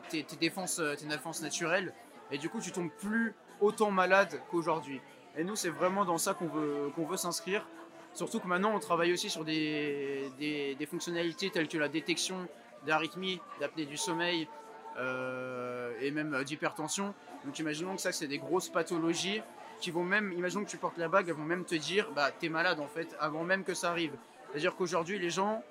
tes, 0.09 0.25
défenses, 0.41 0.79
euh, 0.79 0.95
tes 0.95 1.07
défenses 1.07 1.43
naturelles 1.43 1.93
et 2.31 2.39
du 2.39 2.49
coup, 2.49 2.61
tu 2.61 2.73
tombes 2.73 2.91
plus 2.91 3.35
autant 3.61 3.91
malade 3.91 4.41
qu'aujourd'hui. 4.51 5.01
Et 5.37 5.45
nous, 5.45 5.57
c'est 5.57 5.71
vraiment 5.71 6.05
dans 6.05 6.19
ça 6.19 6.35
qu'on 6.35 6.47
veut, 6.47 6.93
veut 6.97 7.17
s'inscrire. 7.17 7.67
Surtout 8.13 8.41
que 8.41 8.47
maintenant, 8.47 8.75
on 8.75 8.79
travaille 8.79 9.13
aussi 9.13 9.29
sur 9.29 9.45
des, 9.45 10.31
des, 10.39 10.75
des 10.77 10.87
fonctionnalités 10.87 11.51
telles 11.51 11.69
que 11.69 11.79
la 11.79 11.89
détection 11.89 12.49
d'arythmie, 12.87 13.41
d'apnée 13.61 13.87
du 13.87 13.97
sommeil 13.97 14.49
euh, 14.97 15.93
et 16.01 16.11
même 16.11 16.35
euh, 16.35 16.45
d'hypertension. 16.45 17.15
Donc 17.45 17.59
imaginons 17.59 17.97
que 17.97 18.01
ça, 18.01 18.13
c'est 18.13 18.29
des 18.29 18.39
grosses 18.39 18.69
pathologies 18.69 19.43
qui 19.81 19.91
vont 19.91 20.05
même, 20.05 20.33
imaginons 20.33 20.65
que 20.65 20.71
tu 20.71 20.77
portes 20.77 20.99
la 20.99 21.09
bague, 21.09 21.29
elles 21.29 21.35
vont 21.35 21.43
même 21.43 21.65
te 21.65 21.75
dire, 21.75 22.11
bah 22.15 22.31
t'es 22.31 22.49
malade 22.49 22.79
en 22.79 22.87
fait, 22.87 23.17
avant 23.19 23.43
même 23.43 23.65
que 23.65 23.75
ça 23.75 23.91
arrive. 23.91 24.13
C'est-à-dire 24.51 24.77
qu'aujourd'hui, 24.77 25.19
les 25.19 25.31
gens, 25.31 25.63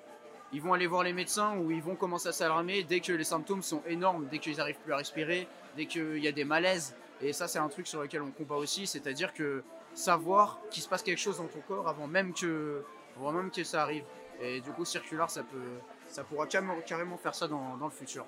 ils 0.52 0.60
vont 0.62 0.72
aller 0.72 0.86
voir 0.86 1.02
les 1.02 1.12
médecins 1.12 1.56
ou 1.56 1.70
ils 1.70 1.82
vont 1.82 1.96
commencer 1.96 2.28
à 2.28 2.32
s'alarmer 2.32 2.84
dès 2.84 3.00
que 3.00 3.12
les 3.12 3.24
symptômes 3.24 3.62
sont 3.62 3.82
énormes, 3.86 4.26
dès 4.30 4.38
qu'ils 4.38 4.56
n'arrivent 4.56 4.78
plus 4.78 4.92
à 4.92 4.96
respirer, 4.98 5.48
dès 5.76 5.86
qu'il 5.86 6.18
y 6.18 6.28
a 6.28 6.32
des 6.32 6.44
malaises. 6.44 6.94
Et 7.20 7.32
ça, 7.32 7.48
c'est 7.48 7.58
un 7.58 7.68
truc 7.68 7.86
sur 7.86 8.02
lequel 8.02 8.22
on 8.22 8.30
combat 8.30 8.56
aussi, 8.56 8.86
c'est-à-dire 8.86 9.32
que 9.32 9.62
savoir 9.94 10.58
qu'il 10.70 10.82
se 10.82 10.88
passe 10.88 11.02
quelque 11.02 11.18
chose 11.20 11.38
dans 11.38 11.46
ton 11.46 11.60
corps 11.60 11.88
avant 11.88 12.06
même 12.06 12.34
que, 12.34 12.84
avant 13.16 13.32
même 13.32 13.50
que 13.50 13.64
ça 13.64 13.82
arrive. 13.82 14.04
Et 14.40 14.60
du 14.60 14.70
coup, 14.70 14.84
circulaire, 14.84 15.30
ça 15.30 15.42
peut, 15.42 15.78
ça 16.08 16.24
pourra 16.24 16.46
carrément, 16.46 17.16
faire 17.16 17.34
ça 17.34 17.46
dans, 17.48 17.76
dans 17.76 17.86
le 17.86 17.92
futur. 17.92 18.26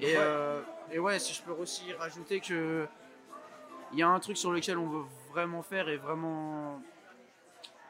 Et 0.00 0.06
Ouais. 0.06 0.14
euh, 0.18 0.62
et 0.90 0.98
ouais, 0.98 1.18
si 1.18 1.32
je 1.32 1.42
peux 1.42 1.52
aussi 1.52 1.92
rajouter 1.92 2.40
que 2.40 2.86
il 3.92 3.98
y 3.98 4.02
a 4.02 4.08
un 4.08 4.18
truc 4.20 4.36
sur 4.36 4.50
lequel 4.50 4.78
on 4.78 4.88
veut 4.88 5.04
vraiment 5.30 5.62
faire 5.62 5.88
et 5.88 5.96
vraiment 5.98 6.80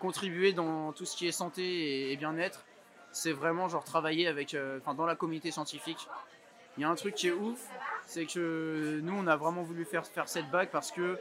contribuer 0.01 0.53
dans 0.53 0.93
tout 0.93 1.05
ce 1.05 1.17
qui 1.17 1.29
est 1.29 1.33
santé 1.33 2.11
et 2.11 2.17
bien-être, 2.17 2.65
c'est 3.13 3.33
vraiment 3.33 3.69
genre 3.69 3.85
travailler 3.85 4.27
avec, 4.27 4.55
euh, 4.55 4.81
dans 4.97 5.07
la 5.07 5.15
communauté 5.15 5.51
scientifique. 5.51 6.09
Il 6.77 6.81
y 6.81 6.85
a 6.85 6.89
un 6.89 6.95
truc 6.95 7.15
qui 7.15 7.29
est 7.29 7.33
ouf, 7.33 7.61
c'est 8.07 8.25
que 8.25 9.01
nous 9.03 9.15
on 9.15 9.27
a 9.27 9.37
vraiment 9.37 9.63
voulu 9.63 9.85
faire 9.85 10.07
faire 10.07 10.29
cette 10.29 10.51
bague 10.51 10.71
parce 10.71 10.91
que 10.91 11.19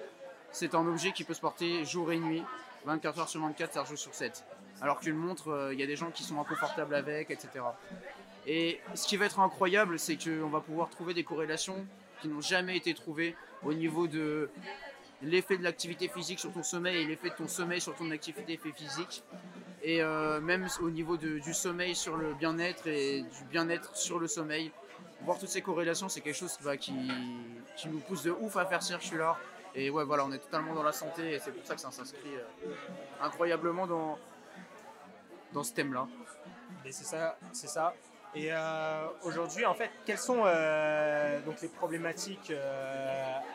c'est 0.51 0.75
un 0.75 0.87
objet 0.87 1.11
qui 1.11 1.23
peut 1.23 1.33
se 1.33 1.41
porter 1.41 1.83
jour 1.85 2.11
et 2.11 2.19
nuit, 2.19 2.43
24 2.85 3.19
heures 3.19 3.29
sur 3.29 3.41
24, 3.41 3.73
7 3.73 3.85
jours 3.87 3.97
sur 3.97 4.13
7. 4.13 4.45
Alors 4.81 4.99
qu'une 4.99 5.15
montre, 5.15 5.49
euh, 5.49 5.73
il 5.73 5.79
y 5.79 5.83
a 5.83 5.87
des 5.87 5.95
gens 5.95 6.09
qui 6.09 6.23
sont 6.23 6.39
inconfortables 6.39 6.95
avec, 6.95 7.29
etc. 7.29 7.49
Et 8.47 8.79
ce 8.95 9.07
qui 9.07 9.17
va 9.17 9.25
être 9.25 9.39
incroyable, 9.39 9.99
c'est 9.99 10.17
qu'on 10.17 10.47
va 10.47 10.61
pouvoir 10.61 10.89
trouver 10.89 11.13
des 11.13 11.23
corrélations 11.23 11.85
qui 12.21 12.27
n'ont 12.27 12.41
jamais 12.41 12.77
été 12.77 12.93
trouvées 12.93 13.35
au 13.63 13.73
niveau 13.73 14.07
de 14.07 14.49
l'effet 15.21 15.57
de 15.57 15.63
l'activité 15.63 16.07
physique 16.07 16.39
sur 16.39 16.51
ton 16.51 16.63
sommeil 16.63 17.01
et 17.01 17.05
l'effet 17.05 17.29
de 17.29 17.35
ton 17.35 17.47
sommeil 17.47 17.81
sur 17.81 17.95
ton 17.95 18.09
activité 18.11 18.57
physique. 18.57 19.23
Et 19.83 20.01
euh, 20.01 20.39
même 20.39 20.67
au 20.81 20.89
niveau 20.89 21.17
du 21.17 21.53
sommeil 21.53 21.95
sur 21.95 22.15
le 22.15 22.33
bien-être 22.35 22.85
et 22.87 23.21
du 23.21 23.43
bien-être 23.49 23.95
sur 23.95 24.19
le 24.19 24.27
sommeil. 24.27 24.71
Voir 25.21 25.37
toutes 25.39 25.49
ces 25.49 25.61
corrélations, 25.61 26.09
c'est 26.09 26.21
quelque 26.21 26.35
chose 26.37 26.57
bah, 26.63 26.77
qui, 26.77 26.93
qui 27.75 27.89
nous 27.89 27.99
pousse 27.99 28.23
de 28.23 28.31
ouf 28.31 28.57
à 28.57 28.65
faire 28.65 28.81
Circular. 28.83 29.39
Et 29.73 29.89
ouais, 29.89 30.03
voilà, 30.03 30.25
on 30.25 30.31
est 30.31 30.39
totalement 30.39 30.73
dans 30.73 30.83
la 30.83 30.91
santé 30.91 31.33
et 31.33 31.39
c'est 31.39 31.51
pour 31.51 31.65
ça 31.65 31.75
que 31.75 31.81
ça 31.81 31.91
s'inscrit 31.91 32.35
euh, 32.35 32.73
incroyablement 33.21 33.87
dans, 33.87 34.19
dans 35.53 35.63
ce 35.63 35.73
thème-là. 35.73 36.07
Mais 36.83 36.91
c'est 36.91 37.05
ça, 37.05 37.37
c'est 37.51 37.67
ça. 37.67 37.93
Et 38.33 38.49
euh, 38.51 39.07
aujourd'hui, 39.23 39.65
en 39.65 39.73
fait, 39.73 39.89
quelles 40.05 40.17
sont 40.17 40.43
donc 41.45 41.61
les 41.61 41.67
problématiques 41.67 42.53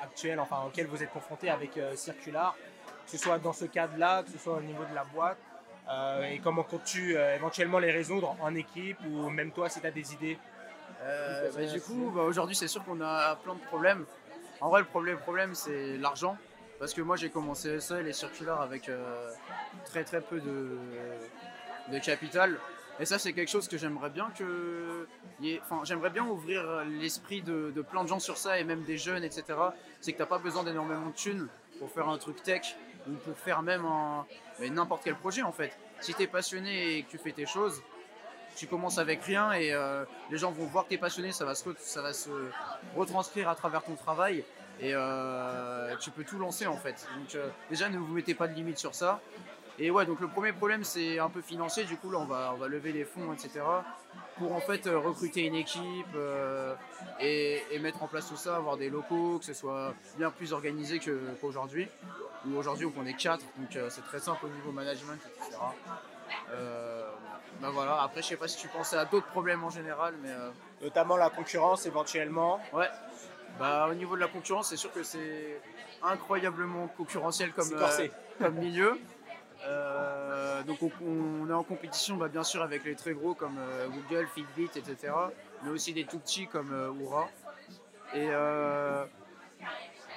actuelles, 0.03 0.41
enfin, 0.41 0.65
auxquelles 0.67 0.87
vous 0.87 1.03
êtes 1.03 1.11
confrontés 1.11 1.51
avec 1.51 1.79
Circular, 1.95 2.57
que 3.05 3.11
ce 3.11 3.19
soit 3.19 3.39
dans 3.39 3.53
ce 3.53 3.65
cadre-là, 3.65 4.23
que 4.23 4.31
ce 4.31 4.39
soit 4.39 4.55
au 4.55 4.61
niveau 4.61 4.85
de 4.85 4.95
la 4.95 5.05
boîte, 5.05 5.39
et 6.29 6.39
comment 6.43 6.63
comptes-tu 6.63 7.17
éventuellement 7.17 7.79
les 7.79 7.93
résoudre 7.93 8.37
en 8.41 8.55
équipe 8.55 8.99
ou 9.09 9.29
même 9.31 9.53
toi 9.53 9.69
si 9.69 9.81
tu 9.81 9.87
as 9.87 9.91
des 9.91 10.13
idées 10.15 10.39
bah, 11.01 11.67
Du 11.73 11.81
coup, 11.81 12.11
bah, 12.15 12.23
aujourd'hui, 12.23 12.57
c'est 12.57 12.69
sûr 12.69 12.85
qu'on 12.85 13.01
a 13.01 13.37
plein 13.37 13.55
de 13.55 13.61
problèmes. 13.61 14.05
En 14.61 14.71
vrai, 14.71 14.81
le 14.81 14.87
problème, 14.87 15.19
problème 15.19 15.55
c'est 15.55 15.97
l'argent. 15.99 16.37
Parce 16.79 16.93
que 16.93 17.01
moi, 17.01 17.17
j'ai 17.17 17.31
commencé 17.31 17.81
seul 17.81 18.07
et 18.07 18.13
Circular 18.13 18.61
avec 18.61 18.91
très 19.85 20.05
très 20.05 20.21
peu 20.21 20.41
de, 20.41 20.77
de 21.93 21.99
capital. 21.99 22.59
Et 22.99 23.05
ça, 23.05 23.19
c'est 23.19 23.33
quelque 23.33 23.51
chose 23.51 23.69
que 23.69 23.77
j'aimerais 23.77 24.11
bien 24.11 24.31
que. 24.37 25.07
Enfin, 25.61 25.83
j'aimerais 25.85 26.11
bien 26.11 26.25
ouvrir 26.25 26.85
l'esprit 27.01 27.43
de, 27.43 27.71
plein 27.91 28.03
de 28.03 28.09
gens 28.09 28.19
sur 28.19 28.39
ça 28.39 28.59
et 28.59 28.65
même 28.65 28.83
des 28.85 28.97
jeunes, 28.97 29.23
etc. 29.23 29.45
C'est 30.01 30.13
que 30.13 30.19
t'as 30.19 30.27
pas 30.27 30.39
besoin 30.39 30.65
d'énormément 30.65 31.09
de 31.09 31.15
thunes 31.15 31.49
pour 31.79 31.91
faire 31.91 32.09
un 32.09 32.17
truc 32.17 32.43
tech 32.43 32.77
ou 33.09 33.13
pour 33.25 33.39
faire 33.39 33.63
même 33.63 33.87
n'importe 34.61 35.03
quel 35.05 35.17
projet 35.17 35.43
en 35.43 35.53
fait. 35.53 35.77
Si 36.01 36.15
tu 36.15 36.23
es 36.23 36.27
passionné 36.27 36.99
et 36.99 37.03
que 37.03 37.11
tu 37.11 37.19
fais 37.19 37.33
tes 37.33 37.47
choses, 37.47 37.83
tu 38.57 38.67
commences 38.67 38.99
avec 38.99 39.23
rien 39.23 39.53
et 39.53 39.73
euh, 39.73 40.05
les 40.31 40.39
gens 40.39 40.51
vont 40.51 40.65
voir 40.65 40.85
que 40.85 40.89
tu 40.89 40.95
es 40.95 40.99
passionné, 40.99 41.31
ça 41.31 41.45
va, 41.45 41.55
se 41.55 41.69
ça 41.79 42.03
va 42.03 42.13
se 42.13 42.31
retranscrire 42.97 43.49
à 43.49 43.55
travers 43.55 43.83
ton 43.83 43.95
travail 43.95 44.45
et 44.81 44.93
euh, 44.95 45.95
tu 45.99 46.11
peux 46.11 46.25
tout 46.25 46.39
lancer 46.39 46.67
en 46.67 46.77
fait. 46.77 47.07
Donc 47.19 47.35
euh, 47.35 47.49
déjà 47.71 47.89
ne 47.89 47.99
vous 47.99 48.15
mettez 48.15 48.35
pas 48.35 48.49
de 48.49 48.55
limite 48.55 48.79
sur 48.79 48.95
ça 48.95 49.21
et 49.79 49.91
ouais, 49.91 50.07
donc 50.07 50.21
le 50.21 50.29
premier 50.29 50.53
problème 50.53 50.85
c'est 50.85 51.19
un 51.19 51.29
peu 51.29 51.43
financier. 51.43 51.85
Du 51.85 51.97
coup 51.97 52.11
là 52.11 52.19
on 52.19 52.25
va 52.25 52.53
on 52.55 52.57
va 52.59 52.69
lever 52.69 52.93
les 52.93 53.05
fonds, 53.05 53.33
etc. 53.33 53.61
Pour 54.39 54.55
en 54.55 54.61
fait 54.61 54.87
euh, 54.87 54.99
recruter 54.99 55.43
une 55.43 55.55
équipe 55.55 56.15
euh, 56.15 56.75
et, 57.21 57.61
mettre 57.81 58.03
en 58.03 58.07
place 58.07 58.29
tout 58.29 58.37
ça, 58.37 58.57
avoir 58.57 58.77
des 58.77 58.89
locaux, 58.89 59.39
que 59.39 59.45
ce 59.45 59.55
soit 59.55 59.95
bien 60.17 60.31
plus 60.31 60.53
organisé 60.53 60.99
qu'aujourd'hui. 60.99 61.89
Ou 62.47 62.57
aujourd'hui 62.57 62.91
on 62.97 63.05
est 63.07 63.15
quatre, 63.15 63.45
donc 63.59 63.77
euh, 63.77 63.89
c'est 63.91 64.05
très 64.05 64.19
simple 64.19 64.47
au 64.47 64.49
niveau 64.49 64.73
management, 64.73 65.19
etc. 65.25 65.59
ben 67.61 67.71
voilà. 67.71 68.03
Après 68.03 68.23
je 68.23 68.29
sais 68.29 68.37
pas 68.37 68.49
si 68.49 68.59
tu 68.59 68.69
pensais 68.69 68.97
à 68.97 69.05
d'autres 69.05 69.27
problèmes 69.27 69.63
en 69.65 69.71
général, 69.71 70.15
mais 70.23 70.31
notamment 70.83 71.17
la 71.17 71.29
concurrence 71.29 71.85
éventuellement. 71.87 72.61
Ouais. 72.73 72.89
Bah 73.59 73.89
au 73.91 73.95
niveau 73.95 74.17
de 74.17 74.21
la 74.21 74.29
concurrence, 74.29 74.69
c'est 74.69 74.77
sûr 74.77 74.93
que 74.93 75.03
c'est 75.03 75.61
incroyablement 76.03 76.89
concurrentiel 76.89 77.53
comme, 77.53 77.71
comme 78.39 78.55
milieu. 78.55 78.99
Euh, 79.65 80.63
donc 80.63 80.79
on, 80.83 81.49
est 81.49 81.53
en 81.53 81.63
compétition 81.63 82.17
bah, 82.17 82.29
bien 82.29 82.45
sûr 82.45 82.63
avec 82.63 82.85
les 82.85 82.95
très 82.95 83.13
gros 83.13 83.35
comme 83.35 83.57
euh, 83.59 83.89
Google, 83.89 84.27
Fitbit, 84.35 84.71
etc. 84.77 85.13
Mais 85.63 85.71
aussi 85.71 85.93
des 85.93 86.05
tout 86.05 86.19
petits 86.19 86.47
comme 86.47 86.73
euh, 86.73 86.91
Oura. 86.91 87.29
Et 88.15 88.29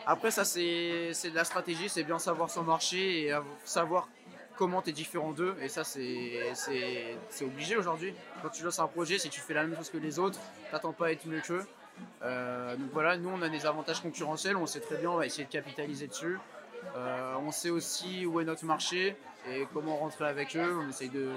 après 0.05 0.31
ça 0.31 0.45
c'est 0.45 0.61
de 1.11 1.35
la 1.35 1.43
stratégie, 1.43 1.89
c'est 1.89 2.03
bien 2.03 2.19
savoir 2.19 2.49
son 2.49 2.63
marché 2.63 3.25
et 3.25 3.33
savoir 3.65 4.07
comment 4.57 4.81
tu 4.81 4.91
es 4.91 4.93
différent 4.93 5.31
d'eux. 5.31 5.55
Et 5.61 5.69
ça 5.69 5.83
c'est 5.83 7.15
obligé 7.41 7.75
aujourd'hui. 7.75 8.13
Quand 8.41 8.49
tu 8.49 8.63
lances 8.63 8.79
un 8.79 8.87
projet, 8.87 9.17
si 9.17 9.29
tu 9.29 9.39
fais 9.39 9.53
la 9.53 9.63
même 9.63 9.75
chose 9.75 9.89
que 9.89 9.97
les 9.97 10.19
autres, 10.19 10.39
t'attends 10.71 10.93
pas 10.93 11.07
à 11.07 11.11
être 11.11 11.25
mieux 11.25 11.41
qu'eux. 11.41 11.65
donc 12.21 12.89
voilà, 12.93 13.17
nous 13.17 13.29
on 13.29 13.41
a 13.41 13.49
des 13.49 13.65
avantages 13.65 14.01
concurrentiels, 14.01 14.55
on 14.55 14.67
sait 14.67 14.81
très 14.81 14.97
bien, 14.97 15.09
on 15.09 15.17
va 15.17 15.25
essayer 15.25 15.45
de 15.45 15.51
capitaliser 15.51 16.07
dessus. 16.07 16.37
On 16.95 17.51
sait 17.51 17.69
aussi 17.69 18.25
où 18.25 18.39
est 18.39 18.45
notre 18.45 18.65
marché, 18.65 19.15
et 19.47 19.67
comment 19.73 19.97
rentrer 19.97 20.25
avec 20.25 20.55
eux. 20.55 20.79
On 20.79 20.89
essaye 20.89 21.09
de, 21.09 21.31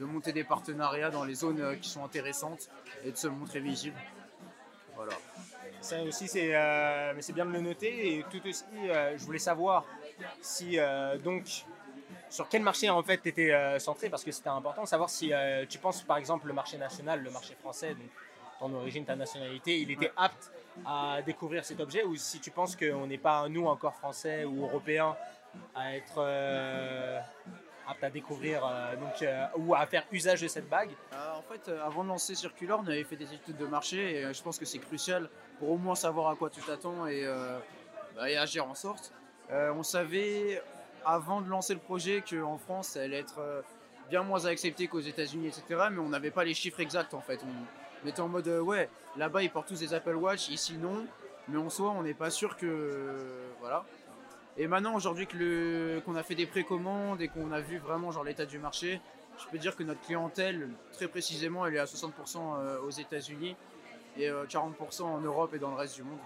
monter 0.00 0.32
des 0.32 0.44
partenariats 0.44 1.10
dans 1.10 1.24
les 1.24 1.34
zones 1.34 1.60
euh, 1.60 1.74
qui 1.76 1.88
sont 1.88 2.04
intéressantes 2.04 2.68
et 3.04 3.12
de 3.12 3.16
se 3.16 3.28
montrer 3.28 3.60
visible. 3.60 3.96
Ça 5.80 6.00
aussi, 6.02 6.28
c'est 6.28 6.54
euh, 6.54 7.12
c'est 7.20 7.32
bien 7.32 7.46
de 7.46 7.52
le 7.52 7.60
noter. 7.60 8.18
Et 8.18 8.24
tout 8.30 8.46
aussi, 8.46 8.64
euh, 8.74 9.16
je 9.16 9.24
voulais 9.24 9.38
savoir 9.38 9.84
si 10.40 10.78
donc 11.24 11.64
sur 12.28 12.48
quel 12.48 12.62
marché 12.62 12.88
en 12.88 13.02
fait 13.02 13.18
tu 13.18 13.28
étais 13.28 13.78
centré? 13.80 14.08
Parce 14.08 14.22
que 14.22 14.30
c'était 14.30 14.48
important 14.48 14.86
savoir 14.86 15.10
si 15.10 15.32
tu 15.68 15.78
penses 15.78 16.02
par 16.02 16.18
exemple 16.18 16.46
le 16.46 16.52
marché 16.52 16.78
national, 16.78 17.22
le 17.22 17.30
marché 17.30 17.54
français, 17.60 17.96
ton 18.62 18.72
origine, 18.74 19.04
ta 19.04 19.16
nationalité, 19.16 19.80
il 19.80 19.90
était 19.90 20.12
apte 20.16 20.52
à 20.86 21.20
découvrir 21.22 21.64
cet 21.64 21.80
objet 21.80 22.04
ou 22.04 22.14
si 22.16 22.38
tu 22.40 22.50
penses 22.50 22.76
qu'on 22.76 23.06
n'est 23.06 23.18
pas 23.18 23.48
nous 23.48 23.66
encore 23.66 23.94
français 23.96 24.44
ou 24.44 24.62
européens 24.62 25.16
à 25.74 25.96
être 25.96 26.14
euh, 26.18 27.20
apte 27.88 28.04
à 28.04 28.10
découvrir 28.10 28.64
euh, 28.64 28.96
donc, 28.96 29.20
euh, 29.22 29.46
ou 29.56 29.74
à 29.74 29.84
faire 29.86 30.04
usage 30.12 30.42
de 30.42 30.48
cette 30.48 30.68
bague? 30.68 30.90
En 31.12 31.42
fait, 31.42 31.70
avant 31.84 32.04
de 32.04 32.08
lancer 32.08 32.34
Circular, 32.34 32.80
on 32.80 32.86
avait 32.86 33.04
fait 33.04 33.16
des 33.16 33.34
études 33.34 33.56
de 33.56 33.66
marché 33.66 34.16
et 34.16 34.32
je 34.32 34.42
pense 34.42 34.58
que 34.58 34.64
c'est 34.64 34.78
crucial 34.78 35.28
pour 35.58 35.70
au 35.70 35.76
moins 35.76 35.96
savoir 35.96 36.30
à 36.30 36.36
quoi 36.36 36.48
tu 36.48 36.60
t'attends 36.60 37.06
et, 37.06 37.26
bah, 38.14 38.22
agir 38.22 38.66
en 38.68 38.74
sorte. 38.74 39.12
on 39.50 39.82
savait 39.82 40.62
avant 41.04 41.40
de 41.40 41.48
lancer 41.48 41.74
le 41.74 41.80
projet 41.80 42.22
qu'en 42.22 42.58
France, 42.58 42.90
ça 42.90 43.02
allait 43.02 43.18
être 43.18 43.64
bien 44.08 44.22
moins 44.22 44.46
accepté 44.46 44.86
qu'aux 44.86 45.00
États-Unis, 45.00 45.48
etc. 45.48 45.88
Mais 45.90 45.98
on 45.98 46.08
n'avait 46.08 46.30
pas 46.30 46.44
les 46.44 46.54
chiffres 46.54 46.80
exacts 46.80 47.14
en 47.14 47.20
fait. 47.20 47.40
Était 48.08 48.20
en 48.20 48.28
mode 48.28 48.48
ouais, 48.48 48.88
là-bas 49.16 49.42
ils 49.42 49.50
portent 49.50 49.68
tous 49.68 49.80
des 49.80 49.94
Apple 49.94 50.14
Watch, 50.14 50.48
ici 50.48 50.76
non. 50.78 51.06
Mais 51.48 51.58
en 51.58 51.70
soi, 51.70 51.90
on 51.90 52.02
n'est 52.02 52.14
pas 52.14 52.30
sûr 52.30 52.56
que 52.56 53.16
voilà. 53.60 53.84
Et 54.56 54.66
maintenant, 54.66 54.94
aujourd'hui 54.94 55.26
qu'on 55.26 56.14
a 56.14 56.22
fait 56.22 56.34
des 56.34 56.46
précommandes 56.46 57.20
et 57.20 57.28
qu'on 57.28 57.52
a 57.52 57.60
vu 57.60 57.78
vraiment 57.78 58.12
genre 58.12 58.24
l'état 58.24 58.44
du 58.44 58.58
marché, 58.58 59.00
je 59.38 59.46
peux 59.48 59.58
dire 59.58 59.74
que 59.74 59.82
notre 59.82 60.00
clientèle, 60.02 60.68
très 60.92 61.08
précisément, 61.08 61.66
elle 61.66 61.74
est 61.74 61.78
à 61.78 61.86
60% 61.86 62.10
euh, 62.36 62.80
aux 62.82 62.90
États-Unis 62.90 63.56
et 64.18 64.28
40% 64.28 64.30
euh, 64.30 65.04
en 65.04 65.20
Europe 65.20 65.54
et 65.54 65.58
dans 65.58 65.70
le 65.70 65.76
reste 65.76 65.96
du 65.96 66.02
monde. 66.02 66.18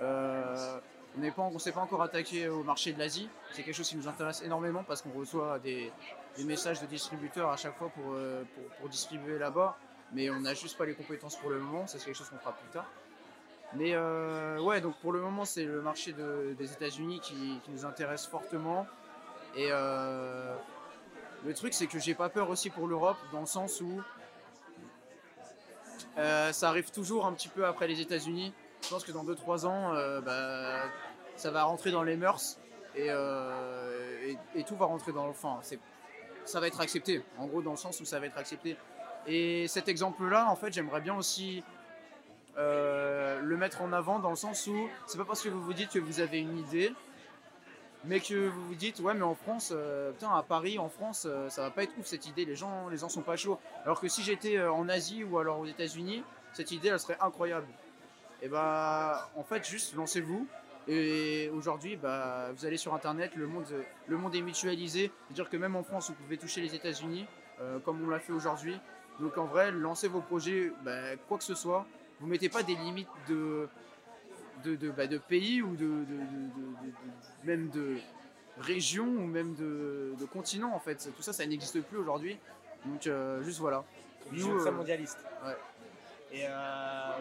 Euh, 0.00 0.78
on 1.16 1.50
ne 1.50 1.58
s'est 1.58 1.72
pas 1.72 1.80
encore 1.80 2.02
attaqué 2.02 2.48
au 2.48 2.62
marché 2.62 2.92
de 2.92 2.98
l'Asie. 2.98 3.28
C'est 3.52 3.64
quelque 3.64 3.74
chose 3.74 3.88
qui 3.88 3.96
nous 3.96 4.06
intéresse 4.06 4.40
énormément 4.42 4.84
parce 4.84 5.02
qu'on 5.02 5.10
reçoit 5.18 5.58
des, 5.58 5.90
messages 6.44 6.80
de 6.80 6.86
distributeurs 6.86 7.50
à 7.50 7.56
chaque 7.56 7.76
fois 7.76 7.88
pour, 7.88 8.14
pour 8.78 8.88
distribuer 8.88 9.36
là-bas. 9.36 9.76
Mais 10.12 10.30
on 10.30 10.40
n'a 10.40 10.54
juste 10.54 10.78
pas 10.78 10.86
les 10.86 10.94
compétences 10.94 11.36
pour 11.36 11.50
le 11.50 11.58
moment. 11.58 11.86
C'est 11.86 12.02
quelque 12.02 12.16
chose 12.16 12.28
qu'on 12.28 12.38
fera 12.38 12.52
plus 12.52 12.68
tard. 12.70 12.86
Mais 13.74 13.92
euh, 13.92 14.58
ouais, 14.60 14.80
donc 14.80 14.96
pour 14.96 15.12
le 15.12 15.20
moment, 15.20 15.44
c'est 15.44 15.64
le 15.64 15.82
marché 15.82 16.14
des 16.58 16.72
États-Unis 16.72 17.20
qui, 17.20 17.60
nous 17.68 17.84
intéresse 17.84 18.26
fortement. 18.26 18.86
Et 19.56 19.68
euh, 19.70 20.54
le 21.44 21.54
truc, 21.54 21.74
c'est 21.74 21.86
que 21.86 21.98
j'ai 21.98 22.14
pas 22.14 22.28
peur 22.28 22.48
aussi 22.48 22.70
pour 22.70 22.86
l'Europe, 22.86 23.18
dans 23.32 23.40
le 23.40 23.46
sens 23.46 23.80
où 23.80 24.00
euh, 26.16 26.52
ça 26.52 26.68
arrive 26.68 26.90
toujours 26.90 27.26
un 27.26 27.32
petit 27.32 27.48
peu 27.48 27.66
après 27.66 27.88
les 27.88 28.00
États-Unis. 28.00 28.54
Je 28.82 28.88
pense 28.88 29.04
que 29.04 29.12
dans 29.12 29.24
2-3 29.24 29.66
ans, 29.66 29.92
bah, 30.22 30.84
ça 31.36 31.50
va 31.50 31.64
rentrer 31.64 31.90
dans 31.90 32.02
les 32.02 32.16
mœurs 32.16 32.58
et, 32.94 33.08
et, 34.54 34.64
tout 34.64 34.76
va 34.76 34.86
rentrer 34.86 35.12
dans 35.12 35.24
le. 35.24 35.30
Enfin, 35.30 35.60
ça 36.44 36.60
va 36.60 36.68
être 36.68 36.80
accepté, 36.80 37.22
en 37.38 37.46
gros, 37.46 37.60
dans 37.60 37.72
le 37.72 37.76
sens 37.76 38.00
où 38.00 38.04
ça 38.04 38.18
va 38.18 38.26
être 38.26 38.38
accepté. 38.38 38.76
Et 39.28 39.68
cet 39.68 39.88
exemple-là, 39.88 40.48
en 40.50 40.56
fait, 40.56 40.72
j'aimerais 40.72 41.02
bien 41.02 41.14
aussi 41.14 41.62
euh, 42.56 43.40
le 43.40 43.56
mettre 43.56 43.82
en 43.82 43.92
avant 43.92 44.18
dans 44.18 44.30
le 44.30 44.36
sens 44.36 44.66
où 44.66 44.88
c'est 45.06 45.18
pas 45.18 45.26
parce 45.26 45.42
que 45.42 45.50
vous 45.50 45.62
vous 45.62 45.74
dites 45.74 45.90
que 45.90 45.98
vous 45.98 46.20
avez 46.20 46.40
une 46.40 46.58
idée, 46.58 46.92
mais 48.04 48.20
que 48.20 48.48
vous 48.48 48.66
vous 48.68 48.74
dites 48.74 49.00
ouais 49.00 49.12
mais 49.12 49.22
en 49.22 49.34
France, 49.34 49.72
euh, 49.76 50.12
putain 50.12 50.34
à 50.34 50.42
Paris, 50.42 50.78
en 50.78 50.88
France, 50.88 51.26
euh, 51.28 51.50
ça 51.50 51.62
va 51.62 51.70
pas 51.70 51.84
être 51.84 51.92
ouf 51.98 52.06
cette 52.06 52.26
idée, 52.26 52.46
les 52.46 52.56
gens, 52.56 52.88
les 52.88 52.96
gens 52.96 53.10
sont 53.10 53.22
pas 53.22 53.36
chauds. 53.36 53.60
Alors 53.84 54.00
que 54.00 54.08
si 54.08 54.22
j'étais 54.22 54.60
en 54.60 54.88
Asie 54.88 55.22
ou 55.24 55.38
alors 55.38 55.60
aux 55.60 55.66
États-Unis, 55.66 56.24
cette 56.54 56.72
idée 56.72 56.88
elle 56.88 56.98
serait 56.98 57.18
incroyable. 57.20 57.68
Et 58.40 58.48
bah 58.48 59.30
en 59.36 59.44
fait 59.44 59.68
juste 59.68 59.94
lancez-vous. 59.94 60.46
Et 60.90 61.50
aujourd'hui, 61.54 61.96
bah, 61.96 62.48
vous 62.56 62.64
allez 62.64 62.78
sur 62.78 62.94
Internet, 62.94 63.32
le 63.36 63.46
monde, 63.46 63.66
le 64.06 64.16
monde 64.16 64.34
est 64.34 64.40
mutualisé. 64.40 65.12
C'est-à-dire 65.26 65.50
que 65.50 65.58
même 65.58 65.76
en 65.76 65.82
France, 65.82 66.08
vous 66.08 66.14
pouvez 66.14 66.38
toucher 66.38 66.62
les 66.62 66.74
États-Unis, 66.74 67.26
comme 67.84 68.02
on 68.02 68.08
l'a 68.08 68.20
fait 68.20 68.32
aujourd'hui. 68.32 68.80
Donc 69.20 69.36
en 69.38 69.46
vrai, 69.46 69.72
lancez 69.72 70.08
vos 70.08 70.20
projets, 70.20 70.72
bah, 70.84 71.16
quoi 71.28 71.38
que 71.38 71.44
ce 71.44 71.54
soit 71.54 71.86
vous 72.20 72.26
mettez 72.26 72.48
pas 72.48 72.62
des 72.62 72.74
limites 72.74 73.08
de, 73.28 73.68
de, 74.64 74.76
de, 74.76 74.90
bah, 74.90 75.04
pays 75.28 75.62
ou 75.62 75.76
de, 75.76 76.04
même 77.44 77.68
de 77.70 77.98
région 78.58 79.06
ou 79.06 79.26
même 79.26 79.54
de, 79.54 80.14
continent 80.32 80.72
en 80.74 80.80
fait. 80.80 81.10
Tout 81.16 81.22
ça, 81.22 81.32
ça 81.32 81.46
n'existe 81.46 81.80
plus 81.82 81.98
aujourd'hui. 81.98 82.38
Donc 82.84 83.06
euh, 83.06 83.42
juste 83.42 83.60
voilà. 83.60 83.84
Nous, 84.32 84.58
très 84.58 84.68
euh, 84.68 84.72
mondialiste. 84.72 85.18
Ouais. 85.44 85.56
Et 86.30 86.44
euh, 86.44 86.50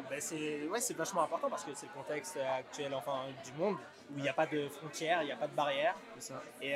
bah, 0.10 0.16
c'est 0.20 0.68
ouais, 0.68 0.80
vachement 0.98 1.24
important 1.24 1.50
parce 1.50 1.64
que 1.64 1.72
c'est 1.74 1.86
le 1.86 1.94
contexte 1.94 2.38
actuel 2.38 2.94
enfin, 2.94 3.20
du 3.46 3.54
monde 3.54 3.78
où 4.12 4.18
il 4.18 4.24
n'y 4.24 4.30
a 4.30 4.34
pas 4.34 4.46
de 4.46 4.68
frontières, 4.68 5.22
il 5.22 5.28
n'y 5.28 5.32
a 5.32 5.38
pas 5.38 5.48
de 5.48 5.56
barrières. 5.56 5.96
Ça. 6.20 6.42
Et 6.62 6.74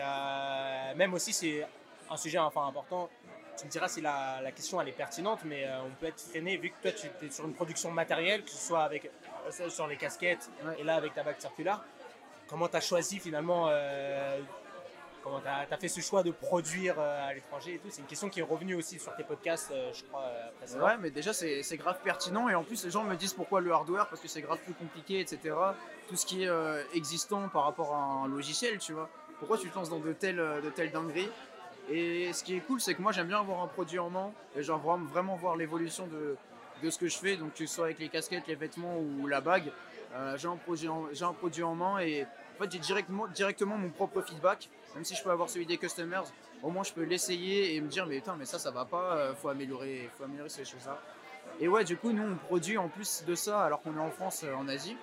même 0.96 1.14
aussi, 1.14 1.34
c'est 1.34 1.68
un 2.10 2.18
sujet 2.18 2.38
enfin, 2.38 2.68
important 2.68 3.10
tu 3.58 3.66
me 3.66 3.72
diras 3.72 3.88
si 3.88 4.02
la, 4.02 4.52
question 4.56 4.82
elle 4.82 4.90
est 4.90 4.94
pertinente, 4.94 5.40
mais 5.46 5.66
euh, 5.66 5.82
on 5.86 5.92
peut 6.00 6.08
être 6.08 6.20
freiné 6.20 6.58
vu 6.58 6.72
que 6.72 6.82
toi 6.82 6.92
tu 6.92 7.26
es 7.26 7.30
sur 7.30 7.46
une 7.46 7.54
production 7.54 7.92
matérielle, 7.92 8.44
que 8.44 8.50
ce 8.50 8.68
soit 8.68 8.84
avec 8.84 9.06
euh, 9.06 9.70
sur 9.70 9.88
les 9.88 9.98
casquettes 9.98 10.50
et 10.78 10.84
là 10.84 10.96
avec 10.96 11.14
ta 11.14 11.24
bague 11.24 11.40
circulaire. 11.40 11.84
Comment 12.48 12.68
tu 12.68 12.78
as 12.78 12.82
choisi 12.82 13.20
finalement 13.20 13.68
euh, 13.70 14.40
comment 15.24 15.40
tu 15.40 15.48
as, 15.48 15.78
fait 15.78 15.88
ce 15.88 16.02
choix 16.02 16.24
de 16.24 16.32
produire 16.32 17.00
à 17.00 17.34
l'étranger 17.34 17.76
et 17.76 17.78
tout? 17.78 17.88
C'est 17.90 18.02
une 18.02 18.08
question 18.08 18.30
qui 18.30 18.40
est 18.40 18.44
revenue 18.44 18.76
aussi 18.76 19.00
sur 19.00 19.16
tes 19.16 19.24
podcasts, 19.24 19.72
je 19.94 20.04
crois, 20.06 20.32
précédemment. 20.58 20.88
Ouais, 20.88 20.98
mais 21.00 21.12
déjà, 21.12 21.32
c'est 21.32 21.78
grave 21.78 22.00
pertinent. 22.04 22.50
Et 22.50 22.56
en 22.56 22.64
plus, 22.64 22.84
les 22.84 22.92
gens 22.92 23.04
me 23.04 23.16
disent 23.16 23.34
pourquoi 23.34 23.62
le 23.62 23.72
hardware, 23.72 24.08
parce 24.08 24.20
que 24.20 24.28
c'est 24.28 24.42
grave 24.42 24.58
plus 24.60 24.74
compliqué, 24.74 25.20
etc. 25.20 25.56
Tout 26.10 26.16
ce 26.16 26.26
qui 26.26 26.44
est 26.44 26.50
existant 26.96 27.48
par 27.48 27.64
rapport 27.66 27.94
à 27.94 28.00
un 28.00 28.28
logiciel, 28.28 28.80
tu 28.80 28.94
vois. 28.94 29.10
Pourquoi 29.40 29.58
tu 29.58 29.70
te 29.70 29.76
lances 29.76 29.90
dans 29.90 30.00
de 30.00 30.12
telles, 30.12 30.38
de 30.38 30.70
telles 30.72 30.92
dingueries? 30.92 31.30
Et 31.92 32.32
ce 32.32 32.44
qui 32.44 32.56
est 32.56 32.62
cool, 32.62 32.80
c'est 32.80 32.94
que 32.94 33.02
moi, 33.02 33.12
j'aime 33.12 33.28
bien 33.28 33.40
avoir 33.40 33.62
un 33.62 33.68
produit 33.68 34.00
en 34.00 34.10
main 34.10 34.32
et 34.56 34.64
genre 34.64 34.80
vraiment, 34.80 35.36
voir 35.36 35.58
l'évolution 35.58 36.08
de, 36.08 36.90
ce 36.90 36.98
que 36.98 37.08
je 37.08 37.18
fais. 37.18 37.36
Donc, 37.36 37.54
que 37.54 37.66
ce 37.66 37.74
soit 37.74 37.86
avec 37.86 38.00
les 38.00 38.10
casquettes, 38.10 38.48
les 38.48 38.56
vêtements 38.56 38.98
ou 38.98 39.28
la 39.28 39.42
bague, 39.42 39.72
euh, 40.14 40.38
j'ai 40.38 40.48
un, 40.48 40.56
produit 40.56 41.64
en 41.64 41.76
main 41.76 42.00
et 42.00 42.24
en 42.24 42.64
fait, 42.64 42.72
j'ai 42.72 42.80
directement, 43.34 43.78
mon 43.78 43.90
propre 43.90 44.22
feedback. 44.22 44.70
Même 44.96 45.04
si 45.04 45.16
je 45.16 45.24
peux 45.24 45.32
avoir 45.32 45.50
celui 45.50 45.66
des 45.66 45.78
customers, 45.78 46.24
au 46.64 46.70
moins 46.70 46.84
je 46.84 46.94
peux 46.94 47.04
l'essayer 47.04 47.76
et 47.76 47.82
me 47.82 47.88
dire, 47.88 48.06
mais 48.06 48.18
putain, 48.18 48.36
mais 48.38 48.46
ça, 48.46 48.60
ça 48.60 48.72
va 48.72 48.86
pas, 48.86 49.16
euh, 49.16 49.36
faut 49.36 49.50
améliorer, 49.50 50.10
faut 50.18 50.24
améliorer 50.24 50.50
ces 50.50 50.66
choses-là. 50.66 51.00
Et 51.60 51.68
ouais, 51.68 51.84
du 51.84 51.98
coup, 51.98 52.12
nous, 52.12 52.24
on 52.24 52.36
produit 52.36 52.78
en 52.78 52.88
plus 52.88 53.24
de 53.26 53.36
ça, 53.36 53.64
alors 53.64 53.82
qu'on 53.82 53.96
est 53.96 54.02
en 54.02 54.12
France, 54.12 54.44
euh, 54.44 54.54
en 54.54 54.68
Asie, 54.68 54.98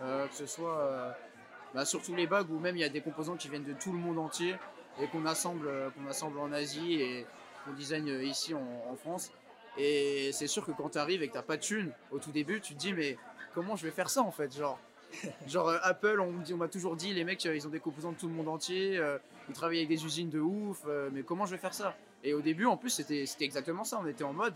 euh, 0.00 0.26
que 0.26 0.34
ce 0.34 0.46
soit 0.46 1.14
bah, 1.74 1.84
sur 1.84 2.02
tous 2.02 2.14
les 2.14 2.26
bagues 2.26 2.50
ou 2.50 2.58
même 2.58 2.76
il 2.76 2.80
y 2.80 2.84
a 2.84 2.88
des 2.88 3.00
composants 3.00 3.36
qui 3.36 3.48
viennent 3.48 3.64
de 3.64 3.74
tout 3.74 3.92
le 3.92 3.98
monde 3.98 4.18
entier 4.18 4.56
et 5.00 5.06
qu'on 5.08 5.26
assemble, 5.26 5.66
euh, 5.66 5.90
qu'on 5.90 6.08
assemble 6.08 6.38
en 6.38 6.52
Asie 6.52 6.94
et 6.94 7.26
qu'on 7.64 7.72
design 7.72 8.08
euh, 8.08 8.24
ici 8.24 8.54
en, 8.54 8.90
en 8.90 8.96
France. 8.96 9.30
Et 9.76 10.30
c'est 10.32 10.46
sûr 10.46 10.64
que 10.64 10.72
quand 10.72 10.90
tu 10.90 10.98
arrives 10.98 11.22
et 11.22 11.28
que 11.28 11.32
t'as 11.32 11.42
pas 11.42 11.56
de 11.56 11.62
thune 11.62 11.92
au 12.12 12.18
tout 12.18 12.30
début, 12.30 12.60
tu 12.60 12.74
te 12.74 12.78
dis, 12.78 12.92
mais 12.92 13.16
comment 13.54 13.76
je 13.76 13.84
vais 13.84 13.90
faire 13.90 14.10
ça 14.10 14.22
en 14.22 14.30
fait 14.30 14.56
Genre, 14.56 14.78
genre 15.46 15.68
euh, 15.68 15.78
Apple, 15.82 16.20
on 16.20 16.56
m'a 16.56 16.68
toujours 16.68 16.96
dit, 16.96 17.12
les 17.12 17.24
mecs, 17.24 17.44
ils 17.44 17.66
ont 17.66 17.70
des 17.70 17.80
composants 17.80 18.12
de 18.12 18.16
tout 18.16 18.28
le 18.28 18.34
monde 18.34 18.48
entier, 18.48 18.98
euh, 18.98 19.18
ils 19.48 19.54
travaillent 19.54 19.78
avec 19.78 19.88
des 19.88 20.04
usines 20.04 20.30
de 20.30 20.40
ouf, 20.40 20.82
euh, 20.86 21.10
mais 21.12 21.22
comment 21.22 21.46
je 21.46 21.52
vais 21.52 21.58
faire 21.58 21.74
ça? 21.74 21.96
Et 22.22 22.34
au 22.34 22.40
début, 22.40 22.66
en 22.66 22.76
plus, 22.76 22.90
c'était 22.90 23.26
c'était 23.26 23.44
exactement 23.44 23.84
ça. 23.84 24.00
On 24.02 24.06
était 24.06 24.24
en 24.24 24.32
mode, 24.32 24.54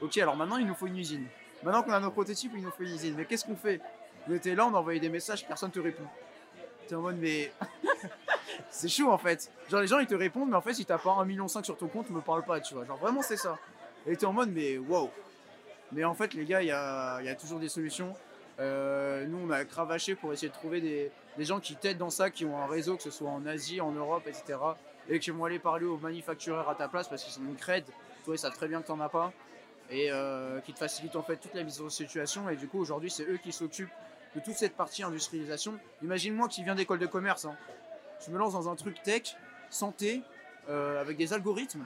ok, 0.00 0.16
alors 0.18 0.36
maintenant, 0.36 0.56
il 0.56 0.66
nous 0.66 0.74
faut 0.74 0.86
une 0.86 0.98
usine. 0.98 1.26
Maintenant 1.62 1.82
qu'on 1.82 1.92
a 1.92 2.00
nos 2.00 2.10
prototypes, 2.10 2.52
il 2.54 2.62
nous 2.62 2.70
faut 2.70 2.82
une 2.82 2.94
usine. 2.94 3.14
Mais 3.16 3.24
qu'est-ce 3.24 3.44
qu'on 3.44 3.56
fait? 3.56 3.80
On 4.28 4.34
était 4.34 4.54
là, 4.54 4.66
on 4.66 4.74
envoyait 4.74 5.00
des 5.00 5.08
messages, 5.08 5.46
personne 5.46 5.70
te 5.70 5.80
répond. 5.80 6.04
T'es 6.86 6.94
en 6.94 7.02
mode, 7.02 7.18
mais. 7.18 7.52
c'est 8.70 8.88
chaud 8.88 9.10
en 9.10 9.18
fait. 9.18 9.50
Genre, 9.70 9.80
les 9.80 9.86
gens, 9.86 9.98
ils 9.98 10.06
te 10.06 10.14
répondent, 10.14 10.50
mais 10.50 10.56
en 10.56 10.60
fait, 10.60 10.74
si 10.74 10.84
t'as 10.84 10.98
pas 10.98 11.10
1,5 11.10 11.24
million 11.26 11.48
sur 11.48 11.76
ton 11.76 11.88
compte, 11.88 12.10
me 12.10 12.20
parle 12.20 12.44
pas, 12.44 12.60
tu 12.60 12.74
vois. 12.74 12.84
Genre, 12.84 12.96
vraiment, 12.98 13.22
c'est 13.22 13.36
ça. 13.36 13.58
Et 14.06 14.16
t'es 14.16 14.26
en 14.26 14.32
mode, 14.32 14.50
mais 14.52 14.78
wow. 14.78 15.10
Mais 15.92 16.04
en 16.04 16.14
fait, 16.14 16.34
les 16.34 16.44
gars, 16.44 16.62
il 16.62 16.68
y 16.68 16.72
a, 16.72 17.20
y 17.22 17.28
a 17.28 17.34
toujours 17.34 17.58
des 17.58 17.68
solutions. 17.68 18.14
Euh, 18.60 19.26
nous, 19.26 19.38
on 19.46 19.50
a 19.50 19.64
cravaché 19.64 20.14
pour 20.14 20.32
essayer 20.32 20.48
de 20.48 20.54
trouver 20.54 20.80
des, 20.80 21.10
des 21.36 21.44
gens 21.44 21.60
qui 21.60 21.76
t'aident 21.76 21.98
dans 21.98 22.10
ça, 22.10 22.30
qui 22.30 22.44
ont 22.44 22.58
un 22.58 22.66
réseau, 22.66 22.96
que 22.96 23.02
ce 23.02 23.10
soit 23.10 23.30
en 23.30 23.46
Asie, 23.46 23.80
en 23.80 23.92
Europe, 23.92 24.24
etc. 24.26 24.58
Et 25.08 25.18
qui 25.20 25.30
vont 25.30 25.44
aller 25.44 25.58
parler 25.58 25.86
aux 25.86 25.96
manufactureurs 25.96 26.68
à 26.68 26.74
ta 26.74 26.88
place 26.88 27.08
parce 27.08 27.24
qu'ils 27.24 27.42
ont 27.42 27.46
une 27.46 27.56
cred. 27.56 27.84
Toi, 28.24 28.34
ils 28.34 28.38
savent 28.38 28.54
très 28.54 28.68
bien 28.68 28.82
que 28.82 28.86
t'en 28.86 29.00
as 29.00 29.08
pas. 29.08 29.32
Et 29.90 30.08
euh, 30.10 30.60
qui 30.60 30.74
te 30.74 30.78
facilitent 30.78 31.16
en 31.16 31.22
fait 31.22 31.36
toute 31.36 31.54
la 31.54 31.62
mise 31.62 31.80
en 31.80 31.88
situation. 31.88 32.48
Et 32.50 32.56
du 32.56 32.68
coup, 32.68 32.78
aujourd'hui, 32.78 33.10
c'est 33.10 33.22
eux 33.24 33.38
qui 33.42 33.52
s'occupent 33.52 33.88
de 34.34 34.40
toute 34.40 34.54
cette 34.54 34.76
partie 34.76 35.02
industrialisation. 35.02 35.78
Imagine-moi 36.02 36.48
qui 36.48 36.62
vient 36.62 36.74
d'école 36.74 36.98
de 36.98 37.06
commerce. 37.06 37.46
hein. 37.46 37.56
Je 38.24 38.30
me 38.30 38.38
lance 38.38 38.52
dans 38.52 38.68
un 38.68 38.76
truc 38.76 39.02
tech, 39.02 39.36
santé, 39.70 40.22
euh, 40.68 41.00
avec 41.00 41.16
des 41.16 41.32
algorithmes. 41.32 41.84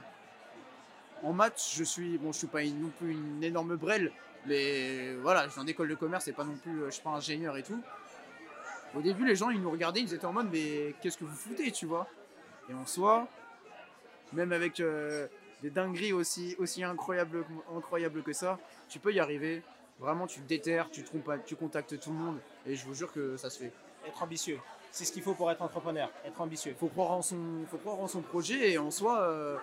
En 1.23 1.31
maths, 1.33 1.71
je 1.75 1.83
suis, 1.83 2.17
bon, 2.17 2.31
je 2.31 2.39
suis 2.39 2.47
pas 2.47 2.63
une- 2.63 2.81
non 2.81 2.89
plus 2.89 3.11
une 3.11 3.43
énorme 3.43 3.75
brêle, 3.75 4.11
mais 4.45 5.13
voilà, 5.15 5.47
je 5.47 5.53
viens 5.53 5.63
d'école 5.63 5.87
de 5.87 5.95
commerce 5.95 6.27
et 6.27 6.33
pas 6.33 6.43
non 6.43 6.55
plus, 6.57 6.81
euh, 6.81 6.85
je 6.87 6.91
suis 6.95 7.03
pas 7.03 7.11
ingénieur 7.11 7.55
et 7.55 7.63
tout. 7.63 7.81
Au 8.95 9.01
début, 9.01 9.25
les 9.25 9.35
gens, 9.35 9.49
ils 9.49 9.61
nous 9.61 9.71
regardaient, 9.71 10.01
ils 10.01 10.13
étaient 10.13 10.25
en 10.25 10.33
mode, 10.33 10.49
mais 10.51 10.93
qu'est-ce 11.01 11.17
que 11.17 11.23
vous 11.23 11.35
foutez, 11.35 11.71
tu 11.71 11.85
vois? 11.85 12.07
Et 12.69 12.73
en 12.73 12.85
soi, 12.85 13.27
même 14.33 14.51
avec 14.51 14.79
euh, 14.79 15.27
des 15.61 15.69
dingueries 15.69 16.13
aussi, 16.13 16.55
incroyables 16.83 17.45
que 18.23 18.33
ça, 18.33 18.59
tu 18.89 18.99
peux 18.99 19.13
y 19.13 19.19
arriver. 19.19 19.63
Vraiment, 19.99 20.27
tu 20.27 20.39
te 20.41 20.47
déterres, 20.47 20.89
tu, 20.91 21.03
te 21.03 21.11
contactes- 21.11 21.45
tu 21.45 21.55
contactes 21.55 21.99
tout 21.99 22.11
le 22.11 22.17
monde, 22.17 22.39
et 22.65 22.75
je 22.75 22.85
vous 22.85 22.93
jure 22.93 23.11
que 23.13 23.37
ça 23.37 23.49
se 23.49 23.59
fait. 23.59 23.71
Être 24.07 24.21
ambitieux. 24.21 24.59
C'est 24.91 25.05
ce 25.05 25.11
qu'il 25.11 25.23
faut 25.23 25.33
pour 25.33 25.49
être 25.49 25.61
entrepreneur, 25.61 26.09
être 26.25 26.41
ambitieux. 26.41 26.75
faut 26.79 26.87
croire 26.87 27.11
en 27.11 27.21
son, 27.21 27.37
faut 27.71 27.77
croire 27.77 27.99
en 27.99 28.07
son 28.07 28.21
projet 28.21 28.71
et 28.71 28.77
en 28.77 28.91
soi, 28.91 29.21
euh, 29.21 29.57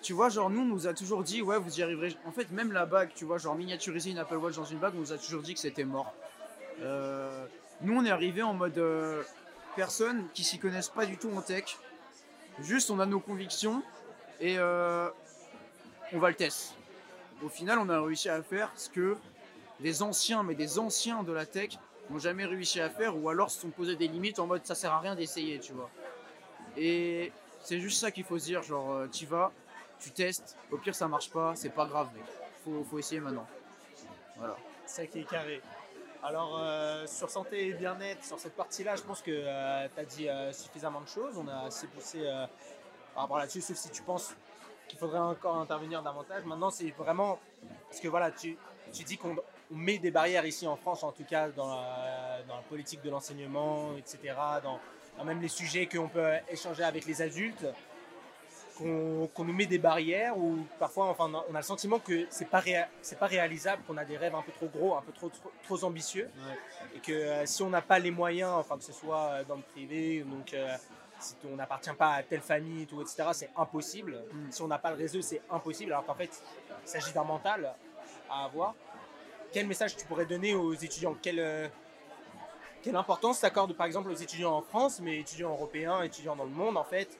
tu 0.00 0.12
vois, 0.12 0.28
genre 0.28 0.48
nous, 0.48 0.62
on 0.62 0.64
nous 0.64 0.86
a 0.86 0.94
toujours 0.94 1.22
dit, 1.22 1.42
ouais, 1.42 1.58
vous 1.58 1.78
y 1.78 1.82
arriverez. 1.82 2.16
En 2.24 2.32
fait, 2.32 2.50
même 2.50 2.72
la 2.72 2.86
bague, 2.86 3.10
tu 3.14 3.24
vois, 3.24 3.38
genre 3.38 3.54
miniaturiser 3.54 4.10
une 4.10 4.18
Apple 4.18 4.36
Watch 4.36 4.56
dans 4.56 4.64
une 4.64 4.78
bague, 4.78 4.94
on 4.96 5.00
nous 5.00 5.12
a 5.12 5.18
toujours 5.18 5.42
dit 5.42 5.54
que 5.54 5.60
c'était 5.60 5.84
mort. 5.84 6.14
Euh, 6.80 7.46
nous, 7.82 7.98
on 7.98 8.04
est 8.04 8.10
arrivé 8.10 8.42
en 8.42 8.54
mode 8.54 8.78
euh, 8.78 9.22
personnes 9.76 10.26
qui 10.32 10.44
s'y 10.44 10.58
connaissent 10.58 10.88
pas 10.88 11.04
du 11.04 11.18
tout 11.18 11.30
en 11.36 11.42
tech. 11.42 11.76
Juste, 12.60 12.90
on 12.90 13.00
a 13.00 13.06
nos 13.06 13.20
convictions 13.20 13.82
et 14.40 14.56
euh, 14.58 15.08
on 16.12 16.18
va 16.18 16.28
le 16.30 16.36
tester. 16.36 16.74
Au 17.42 17.48
final, 17.48 17.78
on 17.78 17.88
a 17.88 18.00
réussi 18.00 18.28
à 18.28 18.42
faire 18.42 18.70
ce 18.76 18.90
que 18.90 19.16
les 19.80 20.02
anciens, 20.02 20.42
mais 20.42 20.54
des 20.54 20.78
anciens 20.78 21.22
de 21.22 21.32
la 21.32 21.46
tech, 21.46 21.78
n'ont 22.10 22.18
jamais 22.18 22.44
réussi 22.44 22.80
à 22.80 22.90
faire 22.90 23.16
ou 23.16 23.28
alors 23.28 23.50
se 23.50 23.60
sont 23.60 23.70
posés 23.70 23.96
des 23.96 24.08
limites 24.08 24.40
en 24.40 24.46
mode 24.46 24.66
ça 24.66 24.74
sert 24.74 24.92
à 24.92 25.00
rien 25.00 25.14
d'essayer, 25.14 25.58
tu 25.60 25.72
vois. 25.72 25.88
Et 26.76 27.32
c'est 27.62 27.78
juste 27.78 28.00
ça 28.00 28.10
qu'il 28.10 28.24
faut 28.24 28.38
se 28.38 28.44
dire, 28.44 28.62
genre 28.62 28.92
euh, 28.92 29.06
tu 29.06 29.26
vas, 29.26 29.52
tu 30.00 30.10
testes, 30.10 30.56
au 30.70 30.76
pire 30.76 30.94
ça 30.94 31.06
marche 31.08 31.30
pas, 31.30 31.54
c'est 31.54 31.70
pas 31.70 31.86
grave, 31.86 32.08
mec. 32.14 32.24
Faut, 32.64 32.84
faut 32.90 32.98
essayer 32.98 33.20
maintenant. 33.20 33.46
Voilà. 34.36 34.56
Ça 34.86 35.06
qui 35.06 35.20
est 35.20 35.24
carré. 35.24 35.62
Alors, 36.22 36.58
euh, 36.58 37.06
sur 37.06 37.30
santé 37.30 37.68
et 37.68 37.72
bien-être, 37.72 38.22
sur 38.24 38.38
cette 38.38 38.54
partie-là, 38.54 38.94
je 38.96 39.02
pense 39.02 39.22
que 39.22 39.30
tu 39.88 40.00
as 40.00 40.04
dit 40.04 40.28
euh, 40.28 40.52
suffisamment 40.52 41.00
de 41.00 41.08
choses. 41.08 41.38
On 41.38 41.48
a 41.48 41.66
assez 41.66 41.86
poussé 41.86 42.20
euh, 42.22 42.46
par 43.14 43.22
rapport 43.22 43.38
là-dessus, 43.38 43.62
sauf 43.62 43.76
si 43.76 43.90
tu 43.90 44.02
penses 44.02 44.34
qu'il 44.90 44.98
faudrait 44.98 45.18
encore 45.18 45.56
intervenir 45.56 46.02
davantage. 46.02 46.44
Maintenant, 46.44 46.70
c'est 46.70 46.90
vraiment. 46.90 47.38
Parce 47.88 48.00
que 48.00 48.08
voilà, 48.08 48.30
tu, 48.30 48.56
tu 48.92 49.04
dis 49.04 49.16
qu'on 49.16 49.36
on 49.72 49.76
met 49.76 49.98
des 49.98 50.10
barrières 50.10 50.44
ici 50.44 50.66
en 50.66 50.76
France, 50.76 51.04
en 51.04 51.12
tout 51.12 51.24
cas 51.24 51.48
dans 51.48 51.68
la, 51.68 52.42
dans 52.48 52.56
la 52.56 52.62
politique 52.62 53.02
de 53.02 53.10
l'enseignement, 53.10 53.96
etc., 53.96 54.34
dans, 54.62 54.80
dans 55.16 55.24
même 55.24 55.40
les 55.40 55.48
sujets 55.48 55.86
qu'on 55.86 56.08
peut 56.08 56.28
échanger 56.50 56.82
avec 56.82 57.06
les 57.06 57.22
adultes 57.22 57.66
qu'on 58.80 59.28
qu'on 59.34 59.44
nous 59.44 59.52
met 59.52 59.66
des 59.66 59.78
barrières 59.78 60.36
ou 60.36 60.66
parfois 60.78 61.06
enfin, 61.06 61.30
on 61.48 61.54
a 61.54 61.58
le 61.58 61.62
sentiment 61.62 61.98
que 61.98 62.26
c'est 62.30 62.48
pas 62.48 62.62
c'est 63.02 63.18
pas 63.18 63.26
réalisable, 63.26 63.82
qu'on 63.86 63.96
a 63.96 64.04
des 64.04 64.16
rêves 64.16 64.34
un 64.34 64.42
peu 64.42 64.52
trop 64.52 64.66
gros, 64.66 64.96
un 64.96 65.02
peu 65.02 65.12
trop 65.12 65.28
trop, 65.28 65.52
trop 65.64 65.84
ambitieux 65.84 66.28
et 66.94 67.00
que 67.00 67.12
euh, 67.12 67.46
si 67.46 67.62
on 67.62 67.70
n'a 67.70 67.82
pas 67.82 67.98
les 67.98 68.10
moyens, 68.10 68.52
enfin 68.52 68.78
que 68.78 68.84
ce 68.84 68.92
soit 68.92 69.28
euh, 69.30 69.44
dans 69.44 69.56
le 69.56 69.62
privé, 69.62 70.24
donc 70.24 70.54
euh, 70.54 70.74
si 71.20 71.34
on 71.50 71.56
n'appartient 71.56 71.92
pas 71.92 72.14
à 72.14 72.22
telle 72.22 72.40
famille, 72.40 72.86
tout, 72.86 73.00
etc., 73.00 73.28
c'est 73.32 73.50
impossible. 73.56 74.22
Mm. 74.32 74.50
Si 74.50 74.62
on 74.62 74.68
n'a 74.68 74.78
pas 74.78 74.90
le 74.90 74.96
réseau, 74.96 75.20
c'est 75.22 75.42
impossible. 75.50 75.92
Alors 75.92 76.04
qu'en 76.04 76.14
fait, 76.14 76.42
il 76.84 76.88
s'agit 76.88 77.12
d'un 77.12 77.24
mental 77.24 77.74
à 78.30 78.44
avoir. 78.44 78.74
Quel 79.52 79.66
message 79.66 79.96
tu 79.96 80.06
pourrais 80.06 80.26
donner 80.26 80.54
aux 80.54 80.74
étudiants? 80.74 81.16
Quelle, 81.20 81.40
euh, 81.40 81.68
quelle 82.82 82.96
importance 82.96 83.40
t'accordes 83.40 83.74
par 83.74 83.86
exemple 83.86 84.10
aux 84.10 84.14
étudiants 84.14 84.52
en 84.52 84.62
France, 84.62 85.00
mais 85.00 85.18
étudiants 85.18 85.50
européens, 85.50 86.02
étudiants 86.02 86.36
dans 86.36 86.44
le 86.44 86.50
monde 86.50 86.76
en 86.76 86.84
fait? 86.84 87.18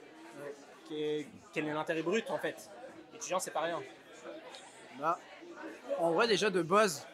Quel 0.87 1.25
quel 1.53 1.67
est 1.67 1.73
l'intérêt 1.73 2.01
brut 2.01 2.29
en 2.29 2.37
fait? 2.37 2.69
Étudiant, 3.13 3.39
c'est 3.39 3.51
pas 3.51 3.61
rien. 3.61 3.81
Bah, 4.99 5.19
en 5.99 6.11
vrai, 6.11 6.27
déjà 6.27 6.49
de 6.49 6.61
base, 6.61 7.05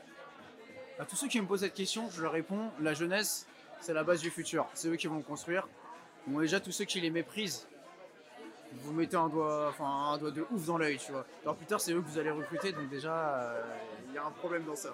à 0.99 1.05
tous 1.05 1.15
ceux 1.15 1.27
qui 1.27 1.41
me 1.41 1.47
posent 1.47 1.61
cette 1.61 1.73
question, 1.73 2.09
je 2.09 2.21
leur 2.21 2.31
réponds 2.31 2.71
la 2.79 2.93
jeunesse, 2.93 3.47
c'est 3.79 3.93
la 3.93 4.03
base 4.03 4.21
du 4.21 4.29
futur. 4.29 4.67
C'est 4.73 4.87
eux 4.87 4.95
qui 4.95 5.07
vont 5.07 5.21
construire. 5.21 5.67
Bon, 6.27 6.39
déjà, 6.39 6.59
tous 6.59 6.71
ceux 6.71 6.85
qui 6.85 6.99
les 6.99 7.09
méprisent, 7.09 7.67
vous 8.73 8.93
mettez 8.93 9.15
un 9.15 9.29
doigt, 9.29 9.67
enfin, 9.69 10.11
un 10.13 10.17
doigt 10.17 10.31
de 10.31 10.45
ouf 10.51 10.65
dans 10.65 10.77
l'œil, 10.77 10.97
tu 10.97 11.11
vois. 11.11 11.25
Alors 11.43 11.55
plus 11.55 11.65
tard, 11.65 11.79
c'est 11.79 11.93
eux 11.93 12.01
que 12.01 12.07
vous 12.07 12.19
allez 12.19 12.31
recruter, 12.31 12.73
donc 12.73 12.89
déjà, 12.89 13.13
euh, 13.13 13.61
il 14.09 14.15
y 14.15 14.17
a 14.17 14.25
un 14.25 14.31
problème 14.31 14.65
dans 14.65 14.75
ça. 14.75 14.93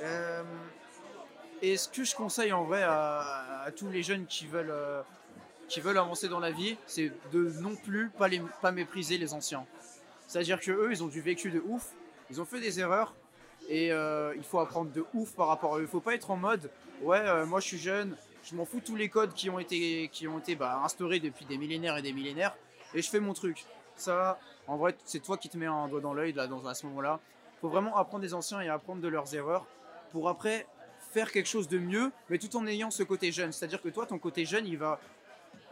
Euh, 0.00 0.42
et 1.60 1.76
ce 1.76 1.88
que 1.88 2.04
je 2.04 2.14
conseille 2.14 2.52
en 2.52 2.64
vrai 2.64 2.82
à, 2.82 3.66
tous 3.76 3.88
les 3.88 4.02
jeunes 4.02 4.26
qui 4.26 4.46
veulent, 4.46 4.70
euh, 4.70 5.02
qui 5.68 5.80
veulent 5.80 5.98
avancer 5.98 6.28
dans 6.28 6.40
la 6.40 6.50
vie, 6.50 6.76
c'est 6.86 7.12
de 7.32 7.50
non 7.60 7.74
plus 7.74 8.10
pas, 8.10 8.28
les, 8.28 8.40
pas 8.60 8.72
mépriser 8.72 9.18
les 9.18 9.34
anciens. 9.34 9.64
C'est-à-dire 10.26 10.60
que 10.60 10.70
eux, 10.72 10.88
ils 10.90 11.02
ont 11.02 11.08
du 11.08 11.20
vécu 11.20 11.50
de 11.50 11.62
ouf, 11.66 11.92
ils 12.30 12.40
ont 12.40 12.44
fait 12.44 12.60
des 12.60 12.80
erreurs 12.80 13.14
et 13.68 13.92
euh, 13.92 14.34
il 14.36 14.42
faut 14.42 14.58
apprendre 14.58 14.90
de 14.90 15.04
ouf 15.14 15.32
par 15.34 15.48
rapport 15.48 15.74
à 15.74 15.78
eux. 15.78 15.82
Il 15.82 15.88
faut 15.88 16.00
pas 16.00 16.14
être 16.14 16.30
en 16.30 16.36
mode 16.36 16.70
ouais, 17.02 17.20
euh, 17.20 17.46
moi 17.46 17.60
je 17.60 17.66
suis 17.66 17.78
jeune, 17.78 18.16
je 18.44 18.54
m'en 18.54 18.64
fous 18.64 18.80
tous 18.84 18.96
les 18.96 19.08
codes 19.08 19.32
qui 19.34 19.50
ont 19.50 19.58
été, 19.58 20.08
qui 20.12 20.26
ont 20.26 20.38
été 20.38 20.54
bah, 20.56 20.80
instaurés 20.84 21.20
depuis 21.20 21.44
des 21.44 21.58
millénaires 21.58 21.96
et 21.96 22.02
des 22.02 22.12
millénaires 22.12 22.56
et 22.94 23.02
je 23.02 23.08
fais 23.08 23.20
mon 23.20 23.32
truc. 23.32 23.64
Ça, 23.96 24.38
en 24.66 24.76
vrai, 24.76 24.96
c'est 25.04 25.20
toi 25.20 25.36
qui 25.36 25.48
te 25.48 25.56
mets 25.56 25.66
un 25.66 25.88
doigt 25.88 26.00
dans 26.00 26.14
l'œil 26.14 26.34
à 26.38 26.74
ce 26.74 26.86
moment-là. 26.86 27.20
Il 27.56 27.60
faut 27.60 27.68
vraiment 27.68 27.96
apprendre 27.96 28.22
des 28.22 28.34
anciens 28.34 28.60
et 28.60 28.68
apprendre 28.68 29.00
de 29.00 29.08
leurs 29.08 29.34
erreurs 29.34 29.66
pour 30.10 30.28
après 30.28 30.66
faire 31.12 31.30
quelque 31.30 31.48
chose 31.48 31.68
de 31.68 31.78
mieux, 31.78 32.10
mais 32.28 32.38
tout 32.38 32.56
en 32.56 32.66
ayant 32.66 32.90
ce 32.90 33.02
côté 33.02 33.32
jeune. 33.32 33.52
C'est-à-dire 33.52 33.82
que 33.82 33.88
toi, 33.88 34.06
ton 34.06 34.18
côté 34.18 34.44
jeune, 34.44 34.66
il 34.66 34.78
va 34.78 34.98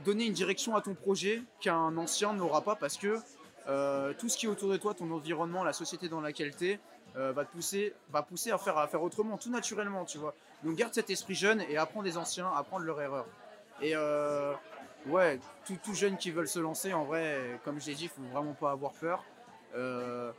donner 0.05 0.27
une 0.27 0.33
direction 0.33 0.77
à 0.77 0.81
ton 0.81 0.95
projet 0.95 1.43
qu'un 1.61 1.97
ancien 1.97 2.33
n'aura 2.33 2.63
pas 2.63 2.77
parce 2.77 2.97
que 2.97 3.19
euh, 3.69 4.13
tout 4.19 4.29
ce 4.29 4.37
qui 4.37 4.47
est 4.47 4.49
autour 4.49 4.71
de 4.71 4.77
toi, 4.77 4.95
ton 4.95 5.11
environnement, 5.11 5.65
la 5.65 5.73
société 5.73 6.09
dans 6.09 6.21
laquelle 6.21 6.55
tu 6.57 6.71
es, 6.71 6.81
va 7.15 7.45
te 7.45 7.53
pousser, 7.53 7.95
va 8.11 8.23
pousser 8.23 8.51
à 8.51 8.59
faire, 8.59 8.79
à 8.79 8.87
faire 8.87 9.03
autrement, 9.03 9.37
tout 9.37 9.51
naturellement, 9.51 10.05
tu 10.05 10.19
vois. 10.19 10.35
Donc 10.65 10.77
garde 10.77 10.95
cet 10.95 11.11
esprit 11.11 11.35
jeune 11.35 11.63
et 11.69 11.77
apprends 11.77 12.03
des 12.03 12.17
anciens, 12.17 12.51
apprends 12.55 12.81
de 12.81 12.85
leurs 12.85 13.01
erreurs. 13.01 13.27
Et, 13.83 13.93
euh, 13.97 14.53
ouais, 15.07 15.41
tout, 15.65 15.79
tout 15.83 15.95
jeune 15.95 16.17
qui 16.17 16.31
veulent 16.31 16.49
se 16.49 16.59
lancer, 16.59 16.93
en 16.93 17.05
vrai, 17.05 17.59
comme 17.65 17.81
je 17.81 17.87
l'ai 17.87 17.95
dit, 17.95 18.05
il 18.05 18.09
faut 18.09 18.23
vraiment 18.33 18.53
pas 18.53 18.71
avoir 18.71 18.93
peur. 18.93 19.25
Euh, 19.75 20.33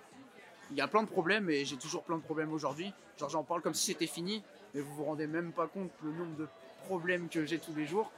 Il 0.70 0.78
y 0.78 0.82
a 0.82 0.88
plein 0.88 1.04
de 1.04 1.10
problèmes 1.10 1.50
et 1.50 1.66
j'ai 1.66 1.78
toujours 1.78 2.04
plein 2.04 2.18
de 2.18 2.22
problèmes 2.22 2.54
aujourd'hui. 2.54 2.94
Genre 3.20 3.30
j'en 3.30 3.44
parle 3.44 3.62
comme 3.62 3.74
si 3.74 3.88
c'était 3.92 4.08
fini, 4.08 4.44
mais 4.74 4.82
vous 4.82 4.94
vous 4.96 5.04
rendez 5.04 5.28
même 5.28 5.52
pas 5.52 5.68
compte 5.68 5.92
le 6.04 6.12
nombre 6.12 6.36
de 6.38 6.48
problèmes 6.86 7.28
que 7.28 7.46
j'ai 7.46 7.60
tous 7.60 7.76
les 7.76 7.86
jours. 7.86 8.10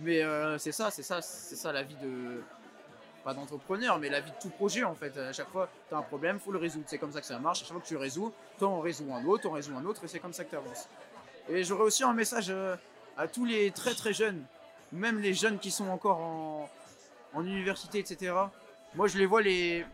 Mais 0.00 0.22
euh, 0.22 0.58
c'est 0.58 0.72
ça, 0.72 0.90
c'est 0.90 1.02
ça, 1.02 1.20
c'est 1.22 1.56
ça 1.56 1.72
la 1.72 1.82
vie 1.82 1.96
de 2.02 2.42
pas 3.24 3.34
d'entrepreneur, 3.34 3.98
mais 3.98 4.08
la 4.08 4.20
vie 4.20 4.30
de 4.30 4.36
tout 4.40 4.50
projet 4.50 4.84
en 4.84 4.94
fait. 4.94 5.16
À 5.16 5.32
chaque 5.32 5.48
fois, 5.48 5.68
tu 5.88 5.94
as 5.94 5.98
un 5.98 6.02
problème, 6.02 6.38
faut 6.38 6.52
le 6.52 6.58
résoudre. 6.58 6.84
C'est 6.88 6.98
comme 6.98 7.12
ça 7.12 7.20
que 7.20 7.26
ça 7.26 7.38
marche. 7.38 7.62
À 7.62 7.64
chaque 7.64 7.72
fois 7.72 7.80
que 7.80 7.86
tu 7.86 7.94
le 7.94 8.00
résous, 8.00 8.32
t'en 8.58 8.80
résous 8.80 9.12
un 9.12 9.24
autre, 9.24 9.44
t'en 9.44 9.52
résous 9.52 9.74
un 9.76 9.84
autre, 9.84 10.04
et 10.04 10.08
c'est 10.08 10.20
comme 10.20 10.32
ça 10.32 10.44
que 10.44 10.50
tu 10.50 10.56
avances. 10.56 10.88
Et 11.48 11.64
j'aurais 11.64 11.84
aussi 11.84 12.04
un 12.04 12.12
message 12.12 12.46
euh, 12.50 12.76
à 13.16 13.28
tous 13.28 13.44
les 13.44 13.70
très 13.70 13.94
très 13.94 14.12
jeunes, 14.12 14.44
même 14.92 15.18
les 15.20 15.34
jeunes 15.34 15.58
qui 15.58 15.70
sont 15.70 15.88
encore 15.88 16.18
en, 16.20 16.70
en 17.34 17.44
université, 17.44 17.98
etc. 17.98 18.32
Moi, 18.94 19.08
je 19.08 19.18
les 19.18 19.26
vois 19.26 19.42
les. 19.42 19.84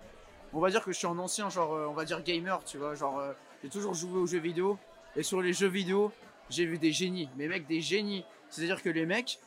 On 0.52 0.60
va 0.60 0.70
dire 0.70 0.84
que 0.84 0.92
je 0.92 0.98
suis 0.98 1.06
un 1.06 1.18
ancien, 1.18 1.50
genre, 1.50 1.74
euh, 1.74 1.86
on 1.86 1.92
va 1.92 2.04
dire 2.04 2.22
gamer, 2.22 2.62
tu 2.64 2.78
vois. 2.78 2.94
Genre, 2.94 3.18
euh, 3.18 3.32
j'ai 3.62 3.68
toujours 3.68 3.94
joué 3.94 4.18
aux 4.18 4.26
jeux 4.26 4.38
vidéo. 4.38 4.78
Et 5.16 5.22
sur 5.22 5.40
les 5.40 5.52
jeux 5.52 5.68
vidéo, 5.68 6.12
j'ai 6.50 6.66
vu 6.66 6.78
des 6.78 6.92
génies. 6.92 7.28
Mais 7.36 7.48
mecs, 7.48 7.66
des 7.66 7.80
génies. 7.80 8.24
C'est-à-dire 8.48 8.82
que 8.82 8.88
les 8.88 9.06
mecs, 9.06 9.38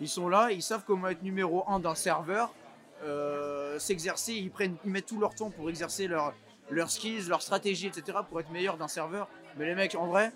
ils 0.00 0.08
sont 0.08 0.28
là, 0.28 0.50
ils 0.50 0.62
savent 0.62 0.84
comment 0.86 1.08
être 1.08 1.22
numéro 1.22 1.64
1 1.68 1.80
d'un 1.80 1.94
serveur, 1.94 2.52
euh, 3.02 3.78
s'exercer, 3.78 4.34
ils, 4.34 4.50
prennent, 4.50 4.76
mettent 4.84 5.06
tout 5.06 5.20
leur 5.20 5.34
temps 5.34 5.50
pour 5.50 5.70
exercer 5.70 6.08
leur, 6.08 6.34
leurs 6.70 6.90
skills, 6.90 7.28
leur 7.28 7.42
stratégie, 7.42 7.86
etc. 7.86 8.18
pour 8.28 8.40
être 8.40 8.50
meilleur 8.50 8.76
d'un 8.76 8.88
serveur. 8.88 9.28
Mais 9.56 9.66
les 9.66 9.74
mecs, 9.74 9.94
en 9.94 10.06
vrai, 10.06 10.32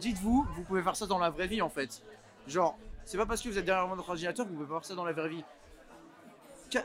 dites-vous, 0.00 0.46
vous 0.54 0.62
pouvez 0.62 0.82
faire 0.82 0.96
ça 0.96 1.06
dans 1.06 1.18
la 1.18 1.30
vraie 1.30 1.46
vie 1.46 1.62
en 1.62 1.70
fait. 1.70 2.02
Genre, 2.46 2.76
c'est 3.04 3.18
pas 3.18 3.26
parce 3.26 3.42
que 3.42 3.48
vous 3.48 3.58
êtes 3.58 3.64
derrière 3.64 3.86
votre 3.86 4.08
ordinateur 4.08 4.46
que 4.46 4.50
vous 4.50 4.56
pouvez 4.56 4.68
faire 4.68 4.84
ça 4.84 4.94
dans 4.94 5.04
la 5.04 5.12
vraie 5.12 5.28
vie. 5.28 5.44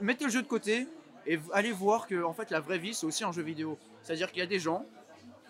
Mettez 0.02 0.26
le 0.26 0.32
jeu 0.32 0.42
de 0.42 0.48
côté 0.48 0.88
et 1.28 1.40
allez 1.54 1.72
voir 1.72 2.08
que 2.08 2.24
en 2.24 2.34
fait 2.34 2.50
la 2.50 2.60
vraie 2.60 2.78
vie 2.78 2.94
c'est 2.94 3.06
aussi 3.06 3.24
un 3.24 3.32
jeu 3.32 3.44
vidéo. 3.44 3.78
C'est-à-dire 4.02 4.32
qu'il 4.32 4.40
y 4.40 4.44
a 4.44 4.48
des 4.48 4.60
gens, 4.60 4.86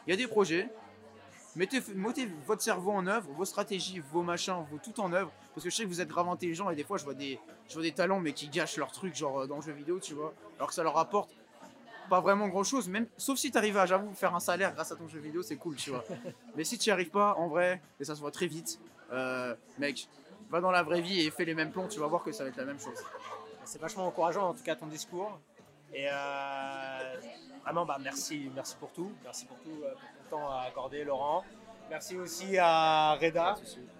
il 0.05 0.11
y 0.11 0.13
a 0.13 0.17
des 0.17 0.27
projets. 0.27 0.69
Mettez, 1.55 1.81
mettez 1.95 2.29
votre 2.45 2.61
cerveau 2.61 2.91
en 2.91 3.07
œuvre, 3.07 3.29
vos 3.31 3.45
stratégies, 3.45 3.99
vos 4.11 4.23
machins, 4.23 4.65
vos 4.69 4.77
tout 4.77 4.99
en 4.99 5.13
œuvre. 5.13 5.31
Parce 5.53 5.63
que 5.63 5.69
je 5.69 5.75
sais 5.75 5.83
que 5.83 5.87
vous 5.87 6.01
êtes 6.01 6.09
grave 6.09 6.27
intelligent 6.27 6.69
et 6.69 6.75
des 6.75 6.83
fois 6.83 6.97
je 6.97 7.05
vois 7.05 7.13
des, 7.13 7.39
je 7.69 7.73
vois 7.73 7.83
des 7.83 7.93
talents 7.93 8.19
mais 8.19 8.33
qui 8.33 8.49
gâchent 8.49 8.77
leur 8.77 8.91
truc 8.91 9.15
genre 9.15 9.41
euh, 9.41 9.47
dans 9.47 9.57
le 9.57 9.61
jeu 9.61 9.71
vidéo, 9.71 9.99
tu 9.99 10.13
vois. 10.13 10.33
Alors 10.57 10.67
que 10.67 10.73
ça 10.73 10.83
leur 10.83 10.97
apporte 10.97 11.29
pas 12.09 12.19
vraiment 12.19 12.47
grand 12.47 12.63
chose, 12.63 12.87
même 12.87 13.07
sauf 13.17 13.37
si 13.37 13.51
tu 13.51 13.57
arrives 13.57 13.77
à 13.77 13.85
j'avoue 13.85 14.13
faire 14.13 14.35
un 14.35 14.39
salaire 14.39 14.73
grâce 14.73 14.91
à 14.91 14.95
ton 14.95 15.07
jeu 15.07 15.19
vidéo, 15.19 15.41
c'est 15.41 15.55
cool, 15.55 15.75
tu 15.75 15.89
vois. 15.89 16.03
mais 16.55 16.63
si 16.63 16.77
tu 16.77 16.89
n'y 16.89 16.93
arrives 16.93 17.09
pas, 17.09 17.35
en 17.37 17.47
vrai, 17.47 17.81
et 17.99 18.05
ça 18.05 18.15
se 18.15 18.19
voit 18.19 18.31
très 18.31 18.47
vite, 18.47 18.79
euh, 19.11 19.55
mec, 19.79 20.07
va 20.49 20.61
dans 20.61 20.71
la 20.71 20.83
vraie 20.83 21.01
vie 21.01 21.21
et 21.21 21.31
fais 21.31 21.45
les 21.45 21.55
mêmes 21.55 21.71
plans, 21.71 21.87
tu 21.87 21.99
vas 21.99 22.07
voir 22.07 22.23
que 22.23 22.31
ça 22.31 22.43
va 22.43 22.49
être 22.49 22.57
la 22.57 22.65
même 22.65 22.79
chose. 22.79 22.97
C'est 23.63 23.81
vachement 23.81 24.05
encourageant 24.05 24.49
en 24.49 24.53
tout 24.53 24.63
cas 24.63 24.75
ton 24.75 24.87
discours. 24.87 25.39
Et 25.93 26.07
euh, 26.11 27.15
vraiment, 27.63 27.85
bah, 27.85 27.97
merci, 28.01 28.51
merci 28.53 28.75
pour 28.75 28.91
tout. 28.91 29.11
Merci 29.23 29.45
pour 29.45 29.57
tout, 29.59 29.83
euh, 29.83 29.91
pour 29.91 30.09
temps 30.29 30.49
accordé, 30.67 31.03
Laurent. 31.03 31.43
Merci 31.89 32.17
aussi 32.17 32.57
à 32.57 33.13
Reda, 33.21 33.55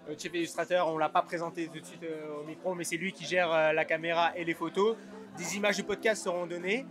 le 0.08 0.18
chef 0.18 0.34
illustrateur. 0.34 0.88
On 0.88 0.98
l'a 0.98 1.08
pas 1.08 1.22
présenté 1.22 1.68
tout 1.68 1.78
de 1.78 1.84
suite 1.84 2.02
euh, 2.02 2.40
au 2.40 2.44
micro, 2.44 2.74
mais 2.74 2.82
c'est 2.82 2.96
lui 2.96 3.12
qui 3.12 3.24
gère 3.24 3.52
euh, 3.52 3.72
la 3.72 3.84
caméra 3.84 4.36
et 4.36 4.44
les 4.44 4.54
photos. 4.54 4.96
Des 5.38 5.56
images 5.56 5.76
du 5.76 5.84
podcast 5.84 6.24
seront 6.24 6.46
données. 6.46 6.84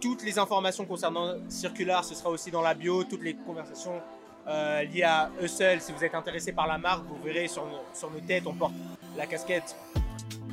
Toutes 0.00 0.24
les 0.24 0.38
informations 0.38 0.84
concernant 0.86 1.36
Circular, 1.48 2.04
ce 2.04 2.14
sera 2.14 2.30
aussi 2.30 2.50
dans 2.50 2.62
la 2.62 2.74
bio. 2.74 3.04
Toutes 3.04 3.22
les 3.22 3.34
conversations 3.34 4.02
euh, 4.48 4.82
liées 4.82 5.04
à 5.04 5.30
Hustle, 5.40 5.80
si 5.80 5.92
vous 5.92 6.04
êtes 6.04 6.14
intéressé 6.14 6.52
par 6.52 6.66
la 6.66 6.78
marque, 6.78 7.04
vous 7.06 7.22
verrez 7.22 7.46
sur 7.48 7.64
nos, 7.64 7.80
sur 7.94 8.10
nos 8.10 8.20
têtes, 8.20 8.46
on 8.46 8.54
porte 8.54 8.74
la 9.16 9.26
casquette. 9.26 9.76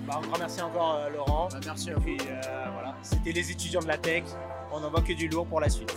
Bah, 0.07 0.15
un 0.17 0.27
grand 0.27 0.37
merci 0.39 0.61
encore, 0.61 0.95
euh, 0.95 1.09
Laurent. 1.09 1.47
Bah, 1.51 1.59
merci 1.65 1.89
à 1.89 1.95
vous. 1.95 2.09
euh, 2.09 2.65
voilà, 2.73 2.95
c'était 3.01 3.31
les 3.31 3.51
étudiants 3.51 3.81
de 3.81 3.87
la 3.87 3.97
tech. 3.97 4.23
On 4.71 4.79
n'en 4.79 4.89
voit 4.89 5.01
que 5.01 5.13
du 5.13 5.27
lourd 5.27 5.47
pour 5.47 5.59
la 5.59 5.69
suite. 5.69 5.93